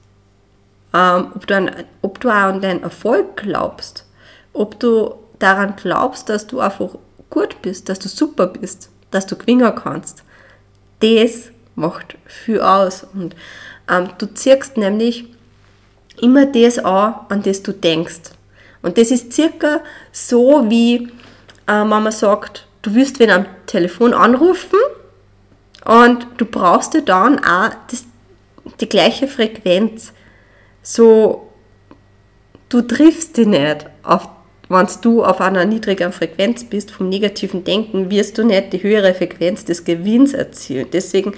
ähm, 0.94 1.32
ob, 1.34 1.46
du 1.46 1.56
an, 1.56 1.70
ob 2.00 2.20
du 2.20 2.28
auch 2.28 2.34
an 2.34 2.60
deinen 2.60 2.82
Erfolg 2.82 3.36
glaubst, 3.36 4.06
ob 4.52 4.78
du 4.78 5.14
daran 5.38 5.74
glaubst, 5.76 6.28
dass 6.28 6.46
du 6.46 6.60
einfach 6.60 6.90
gut 7.28 7.60
bist, 7.62 7.88
dass 7.88 7.98
du 7.98 8.08
super 8.08 8.46
bist, 8.46 8.90
dass 9.10 9.26
du 9.26 9.36
gewinnen 9.36 9.74
kannst. 9.74 10.22
Das 11.00 11.50
macht 11.74 12.16
viel 12.26 12.60
aus. 12.60 13.04
Und 13.12 13.34
ähm, 13.90 14.10
du 14.18 14.26
ziehst 14.32 14.76
nämlich 14.76 15.31
immer 16.20 16.46
das 16.46 16.78
an, 16.78 17.14
an 17.28 17.42
das 17.42 17.62
du 17.62 17.72
denkst. 17.72 18.32
Und 18.82 18.98
das 18.98 19.10
ist 19.10 19.32
circa 19.32 19.80
so, 20.10 20.68
wie 20.68 21.08
äh, 21.68 21.84
Mama 21.84 22.10
sagt, 22.10 22.66
du 22.82 22.94
wirst 22.94 23.18
wen 23.20 23.30
am 23.30 23.46
Telefon 23.66 24.12
anrufen 24.12 24.78
und 25.84 26.26
du 26.36 26.44
brauchst 26.44 26.94
dir 26.94 27.02
dann 27.02 27.38
auch 27.38 27.70
das, 27.90 28.04
die 28.80 28.88
gleiche 28.88 29.28
Frequenz. 29.28 30.12
So, 30.82 31.52
du 32.68 32.82
triffst 32.82 33.36
dich 33.36 33.46
nicht 33.46 33.86
wenn 34.72 34.88
du 35.02 35.22
auf 35.22 35.40
einer 35.40 35.66
niedrigeren 35.66 36.12
Frequenz 36.12 36.64
bist 36.64 36.90
vom 36.90 37.08
negativen 37.08 37.62
Denken, 37.62 38.10
wirst 38.10 38.38
du 38.38 38.44
nicht 38.44 38.72
die 38.72 38.82
höhere 38.82 39.14
Frequenz 39.14 39.64
des 39.64 39.84
Gewinns 39.84 40.32
erzielen. 40.32 40.86
Deswegen 40.92 41.34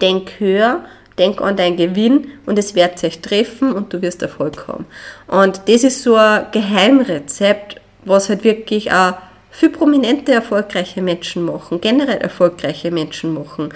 denk 0.00 0.40
höher, 0.40 0.84
denk 1.18 1.40
an 1.40 1.56
deinen 1.56 1.76
Gewinn 1.76 2.28
und 2.46 2.58
es 2.58 2.74
wird 2.74 2.98
sich 2.98 3.20
treffen 3.20 3.72
und 3.72 3.92
du 3.92 4.02
wirst 4.02 4.22
Erfolg 4.22 4.66
haben. 4.68 4.86
Und 5.26 5.62
das 5.66 5.84
ist 5.84 6.02
so 6.02 6.16
ein 6.16 6.46
Geheimrezept, 6.52 7.80
was 8.04 8.28
halt 8.28 8.44
wirklich 8.44 8.92
auch 8.92 9.14
für 9.50 9.68
prominente, 9.68 10.32
erfolgreiche 10.32 11.02
Menschen 11.02 11.44
machen, 11.44 11.80
generell 11.80 12.18
erfolgreiche 12.18 12.90
Menschen 12.90 13.34
machen. 13.34 13.72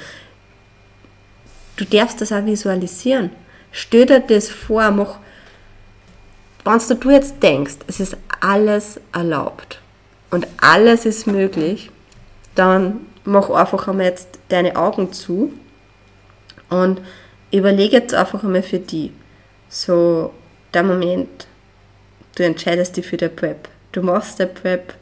Du 1.77 1.85
darfst 1.85 2.21
das 2.21 2.33
auch 2.33 2.45
visualisieren. 2.47 3.31
Stell 3.71 4.07
dir 4.07 4.21
das 4.21 4.49
vor, 4.49 4.91
mach, 4.91 5.19
wenn 6.65 7.01
du 7.01 7.11
jetzt 7.11 7.43
denkst, 7.43 7.77
es 7.87 8.01
ist 8.01 8.17
alles 8.41 8.99
erlaubt 9.13 9.81
und 10.31 10.47
alles 10.61 11.05
ist 11.05 11.27
möglich, 11.27 11.91
dann 12.55 13.01
mach 13.25 13.51
einfach 13.51 13.89
einmal 13.89 14.07
jetzt 14.07 14.39
deine 14.49 14.77
Augen 14.77 15.13
zu 15.13 15.53
und 16.71 17.01
überlege 17.53 17.97
jetzt 17.97 18.15
einfach 18.15 18.43
einmal 18.43 18.63
für 18.63 18.79
die, 18.79 19.13
so 19.69 20.33
der 20.75 20.83
Moment, 20.83 21.47
du 22.37 22.45
entscheidest 22.45 22.97
dich 22.97 23.07
für 23.07 23.17
die 23.17 23.29
Prep. 23.29 23.69
Du 23.93 24.03
machst 24.03 24.39
die 24.39 24.47
Prep, 24.47 24.95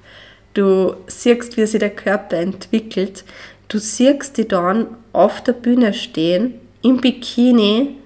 du 0.55 0.95
siehst, 1.07 1.57
wie 1.57 1.67
sich 1.67 1.81
der 1.81 1.91
Körper 1.91 2.37
entwickelt, 2.37 3.25
du 3.69 3.79
siehst 3.79 4.37
die 4.39 4.47
dann 4.47 4.87
auf 5.13 5.43
der 5.43 5.53
Bühne 5.53 5.93
stehen, 5.95 6.55
im 6.83 6.99
Bikini 7.01 7.97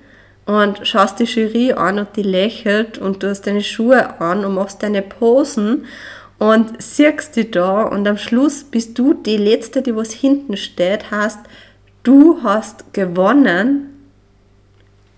und 0.47 0.87
schaust 0.87 1.19
die 1.19 1.25
Jury 1.25 1.73
an 1.73 1.99
und 1.99 2.17
die 2.17 2.23
lächelt 2.23 2.97
und 2.97 3.23
du 3.23 3.29
hast 3.29 3.47
deine 3.47 3.63
Schuhe 3.63 4.21
an 4.21 4.45
und 4.45 4.55
machst 4.55 4.83
deine 4.83 5.03
Posen 5.03 5.85
und 6.39 6.81
siehst 6.81 7.37
die 7.37 7.51
da 7.51 7.83
und 7.83 8.07
am 8.09 8.17
Schluss 8.17 8.65
bist 8.65 8.99
du 8.99 9.13
die 9.13 9.37
Letzte, 9.37 9.83
die 9.83 9.95
was 9.95 10.13
hinten 10.13 10.57
steht, 10.57 11.11
hast 11.11 11.41
du 12.03 12.43
hast 12.43 12.95
gewonnen, 12.95 13.98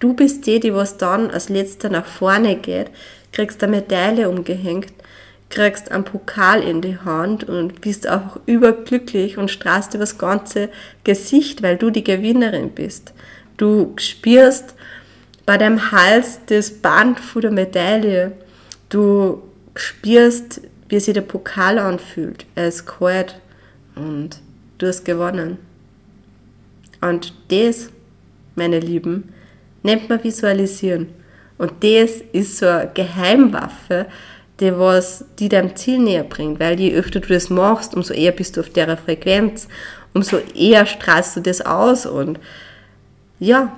du 0.01 0.15
bist 0.15 0.47
die, 0.47 0.59
die 0.59 0.75
was 0.75 0.97
dann 0.97 1.31
als 1.31 1.49
letzter 1.49 1.89
nach 1.89 2.07
vorne 2.07 2.57
geht, 2.57 2.91
kriegst 3.33 3.63
eine 3.63 3.77
Medaille 3.77 4.29
umgehängt, 4.29 4.93
kriegst 5.51 5.91
einen 5.91 6.05
Pokal 6.05 6.63
in 6.63 6.81
die 6.81 6.99
Hand 6.99 7.45
und 7.45 7.81
bist 7.81 8.09
auch 8.09 8.41
überglücklich 8.47 9.39
und 9.39 9.51
strahlst 9.51 9.95
über 9.95 10.03
das 10.03 10.19
ganze 10.19 10.71
Gesicht, 11.05 11.63
weil 11.63 11.77
du 11.77 11.91
die 11.91 12.05
Gewinnerin 12.05 12.71
bist. 12.71 13.13
Du 13.57 13.93
spürst 13.97 14.75
bei 15.47 15.59
deinem 15.59 15.93
Hals 15.93 16.41
das 16.47 16.71
Band 16.71 17.21
von 17.21 17.43
der 17.43 17.51
Medaille. 17.51 18.33
Du 18.89 19.43
spürst, 19.75 20.61
wie 20.89 21.01
sich 21.01 21.15
der 21.15 21.23
Pokal 21.23 21.79
anfühlt. 21.79 22.47
Er 22.55 22.69
ist 22.69 22.87
kalt 22.87 23.41
und 23.97 24.41
du 24.79 24.87
hast 24.87 25.05
gewonnen. 25.05 25.59
Und 27.01 27.35
das, 27.49 27.91
meine 28.55 28.79
Lieben, 28.79 29.33
nennt 29.83 30.09
man 30.09 30.23
Visualisieren. 30.23 31.09
Und 31.59 31.73
das 31.81 32.23
ist 32.33 32.59
so 32.59 32.67
eine 32.67 32.91
Geheimwaffe, 32.93 34.07
die 34.61 34.77
was 34.77 35.25
die 35.39 35.49
deinem 35.49 35.75
Ziel 35.77 35.99
näher 35.99 36.25
bringt, 36.25 36.61
weil 36.61 36.79
je 36.79 36.95
öfter 36.95 37.21
du 37.21 37.29
das 37.29 37.51
machst, 37.51 37.95
umso 37.95 38.13
eher 38.15 38.33
bist 38.33 38.57
du 38.57 38.61
auf 38.61 38.71
der 38.71 38.97
Frequenz, 38.97 39.69
umso 40.15 40.39
eher 40.55 40.87
strahlst 40.87 41.37
du 41.37 41.41
das 41.41 41.61
aus 41.61 42.07
und 42.07 42.39
ja, 43.39 43.75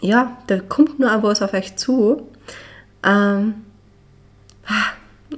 ja, 0.00 0.36
da 0.46 0.58
kommt 0.60 0.98
nur 0.98 1.14
auch 1.14 1.22
was 1.22 1.40
auf 1.40 1.54
euch 1.54 1.76
zu. 1.76 2.28
Ähm, 3.02 3.54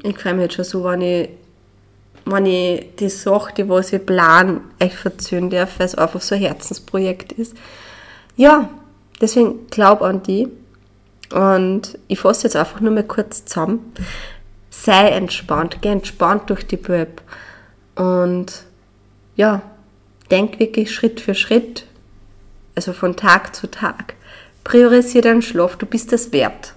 ich 0.03 0.19
freue 0.19 0.35
mich 0.35 0.45
jetzt 0.45 0.55
schon 0.55 0.65
so, 0.65 0.85
wenn 0.85 1.03
ich, 1.03 1.31
wenn 2.25 2.47
ich 2.47 2.87
die 2.99 3.09
Sache, 3.09 3.55
die 3.57 3.69
was 3.69 3.93
ich 3.93 4.05
plan, 4.05 4.61
euch 4.83 4.95
verzögern 4.97 5.51
darf, 5.51 5.79
weil 5.79 5.87
es 5.87 5.95
einfach 5.95 6.21
so 6.21 6.35
ein 6.35 6.41
Herzensprojekt 6.41 7.33
ist. 7.33 7.57
Ja, 8.37 8.69
deswegen 9.21 9.67
glaub 9.69 10.03
an 10.03 10.23
die. 10.23 10.49
Und 11.33 11.99
ich 12.09 12.21
fasse 12.21 12.45
jetzt 12.45 12.57
einfach 12.57 12.81
nur 12.81 12.93
mal 12.93 13.05
kurz 13.05 13.45
zusammen. 13.45 13.93
Sei 14.71 15.09
entspannt, 15.11 15.79
geh 15.81 15.89
entspannt 15.89 16.51
durch 16.51 16.67
die 16.67 16.89
Web. 16.89 17.23
Und 17.95 18.65
ja, 19.37 19.63
denk 20.31 20.59
wirklich 20.59 20.95
Schritt 20.95 21.21
für 21.21 21.35
Schritt, 21.35 21.87
also 22.75 22.93
von 22.93 23.17
Tag 23.17 23.55
zu 23.55 23.71
Tag. 23.71 24.15
Priorisiere 24.65 25.23
deinen 25.23 25.43
Schlaf, 25.43 25.77
du 25.77 25.87
bist 25.87 26.13
es 26.13 26.33
wert. 26.33 26.75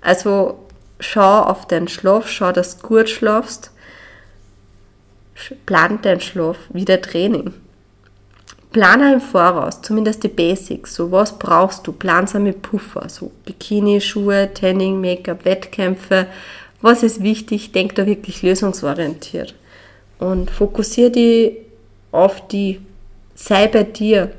Also 0.00 0.58
schau 1.00 1.42
auf 1.42 1.66
deinen 1.66 1.88
Schlaf, 1.88 2.28
schau, 2.28 2.52
dass 2.52 2.78
du 2.78 2.88
gut 2.88 3.08
schlafst. 3.08 3.70
Plan 5.66 6.00
deinen 6.02 6.20
Schlaf 6.20 6.56
wie 6.70 6.84
der 6.84 7.00
Training. 7.00 7.54
Plane 8.72 9.14
im 9.14 9.20
Voraus, 9.20 9.82
zumindest 9.82 10.24
die 10.24 10.28
Basics. 10.28 10.94
So, 10.94 11.12
was 11.12 11.38
brauchst 11.38 11.86
du? 11.86 11.92
Plansame 11.92 12.52
Puffer, 12.52 13.08
so 13.08 13.30
Bikini, 13.44 14.00
Schuhe, 14.00 14.52
Tanning, 14.52 15.00
Make-up, 15.00 15.44
Wettkämpfe. 15.44 16.26
Was 16.80 17.02
ist 17.02 17.22
wichtig? 17.22 17.72
Denk 17.72 17.94
da 17.94 18.06
wirklich 18.06 18.42
lösungsorientiert. 18.42 19.54
Und 20.18 20.50
fokussiere 20.50 21.10
dich 21.10 21.56
auf 22.10 22.46
die, 22.48 22.80
sei 23.34 23.66
bei 23.68 23.84
dir. 23.84 24.32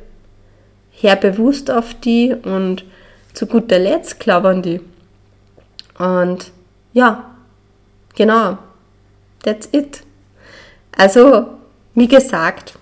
Hör 0.99 1.15
bewusst 1.15 1.69
auf 1.69 1.93
die 1.93 2.33
und 2.33 2.85
zu 3.33 3.47
guter 3.47 3.79
Letzt 3.79 4.27
an 4.27 4.61
die. 4.61 4.79
Und 5.97 6.51
ja, 6.93 7.35
genau, 8.15 8.57
that's 9.43 9.67
it. 9.71 10.01
Also, 10.95 11.47
wie 11.95 12.07
gesagt, 12.07 12.77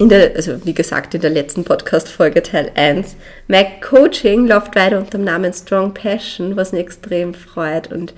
in 0.00 0.08
der, 0.08 0.34
also 0.34 0.64
wie 0.64 0.72
gesagt, 0.72 1.14
in 1.14 1.20
der 1.20 1.28
letzten 1.28 1.62
Podcast-Folge 1.62 2.42
Teil 2.42 2.72
1. 2.74 3.16
Mein 3.48 3.82
Coaching 3.82 4.46
läuft 4.46 4.74
weiter 4.74 4.96
unter 4.96 5.18
dem 5.18 5.24
Namen 5.24 5.52
Strong 5.52 5.92
Passion, 5.92 6.56
was 6.56 6.72
mich 6.72 6.80
extrem 6.80 7.34
freut. 7.34 7.92
Und 7.92 8.14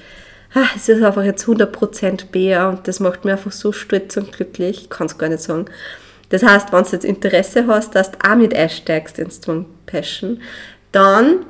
ah, 0.55 0.69
es 0.77 0.89
ist 0.89 1.03
einfach 1.03 1.25
jetzt 1.25 1.45
100% 1.45 2.27
Bär 2.31 2.69
und 2.69 2.87
das 2.87 3.01
macht 3.01 3.25
mir 3.25 3.33
einfach 3.33 3.51
so 3.51 3.73
stolz 3.73 4.17
und 4.17 4.31
glücklich. 4.31 4.83
Ich 4.83 4.91
kann 4.91 5.09
es 5.09 5.19
gar 5.19 5.29
nicht 5.29 5.43
sagen. 5.43 5.65
Das 6.29 6.45
heißt, 6.45 6.73
wenn 6.73 6.85
du 6.85 6.91
jetzt 6.91 7.05
Interesse 7.05 7.67
hast, 7.67 7.97
dass 7.97 8.13
du 8.13 8.19
auch 8.31 8.37
mit 8.37 8.55
einsteigst 8.55 9.19
in 9.19 9.33
Strong 9.33 9.67
Passion, 9.85 10.41
dann 10.93 11.45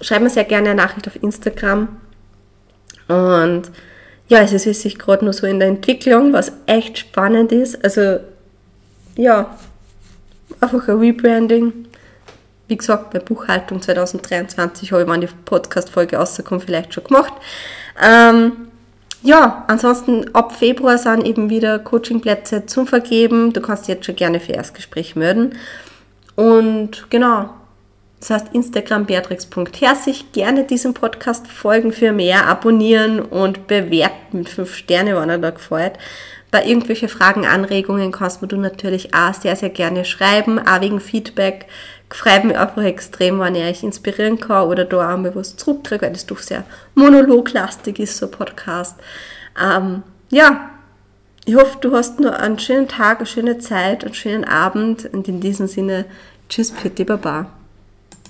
schreib 0.00 0.22
mir 0.22 0.30
sehr 0.30 0.42
gerne 0.42 0.70
eine 0.70 0.82
Nachricht 0.82 1.06
auf 1.06 1.22
Instagram. 1.22 2.00
Und 3.06 3.70
ja, 4.26 4.40
es 4.40 4.52
ist 4.52 4.82
sich 4.82 4.98
gerade 4.98 5.24
nur 5.24 5.34
so 5.34 5.46
in 5.46 5.60
der 5.60 5.68
Entwicklung, 5.68 6.32
was 6.32 6.50
echt 6.66 6.98
spannend 6.98 7.52
ist. 7.52 7.84
Also 7.84 8.18
ja, 9.18 9.56
einfach 10.60 10.88
ein 10.88 10.98
Rebranding. 10.98 11.86
Wie 12.68 12.76
gesagt, 12.76 13.10
bei 13.10 13.18
Buchhaltung 13.18 13.80
2023 13.80 14.92
habe 14.92 15.02
ich, 15.02 15.20
die 15.20 15.34
Podcast-Folge 15.44 16.16
rauskommt, 16.16 16.64
vielleicht 16.64 16.92
schon 16.92 17.04
gemacht. 17.04 17.32
Ähm, 18.02 18.68
ja, 19.22 19.64
ansonsten 19.66 20.32
ab 20.34 20.54
Februar 20.54 20.98
sind 20.98 21.26
eben 21.26 21.50
wieder 21.50 21.78
Coachingplätze 21.78 22.66
zum 22.66 22.86
Vergeben. 22.86 23.52
Du 23.52 23.60
kannst 23.60 23.88
jetzt 23.88 24.06
schon 24.06 24.16
gerne 24.16 24.38
für 24.38 24.52
Erstgespräch 24.52 25.16
melden. 25.16 25.56
Und 26.36 27.10
genau, 27.10 27.50
das 28.20 28.30
heißt 28.30 28.48
Instagram 28.52 29.06
beatrix.herzig. 29.06 30.32
Gerne 30.32 30.64
diesem 30.64 30.94
Podcast 30.94 31.46
folgen 31.46 31.92
für 31.92 32.12
mehr, 32.12 32.46
abonnieren 32.46 33.20
und 33.20 33.66
bewerten 33.66 34.38
mit 34.38 34.48
5 34.48 34.74
Sterne, 34.74 35.16
wenn 35.16 35.30
er 35.30 35.38
da 35.38 35.50
gefällt. 35.50 35.94
Bei 36.50 36.64
irgendwelchen 36.64 37.08
Fragen, 37.08 37.46
Anregungen 37.46 38.10
kannst 38.10 38.40
du 38.40 38.56
natürlich 38.56 39.14
auch 39.14 39.34
sehr, 39.34 39.54
sehr 39.54 39.68
gerne 39.68 40.04
schreiben, 40.04 40.58
auch 40.58 40.80
wegen 40.80 41.00
Feedback. 41.00 41.66
Freut 42.10 42.44
mich 42.44 42.56
einfach 42.56 42.82
extrem, 42.82 43.38
wenn 43.40 43.54
ich 43.54 43.64
euch 43.64 43.82
inspirieren 43.82 44.40
kann 44.40 44.66
oder 44.66 44.86
da 44.86 45.12
auch 45.12 45.18
mal 45.18 45.34
was 45.34 45.56
zurückkriege, 45.56 46.06
weil 46.06 46.12
das 46.12 46.24
doch 46.24 46.38
sehr 46.38 46.64
monologlastig 46.94 47.98
ist, 47.98 48.16
so 48.16 48.26
ein 48.26 48.32
Podcast. 48.32 48.96
Ähm, 49.62 50.02
ja, 50.30 50.70
ich 51.44 51.54
hoffe, 51.54 51.78
du 51.80 51.94
hast 51.94 52.18
nur 52.18 52.38
einen 52.38 52.58
schönen 52.58 52.88
Tag, 52.88 53.18
eine 53.18 53.26
schöne 53.26 53.58
Zeit, 53.58 54.04
einen 54.04 54.14
schönen 54.14 54.44
Abend 54.44 55.04
und 55.12 55.28
in 55.28 55.40
diesem 55.40 55.66
Sinne, 55.66 56.06
tschüss, 56.48 56.72
die 56.96 57.04
Baba. 57.04 57.57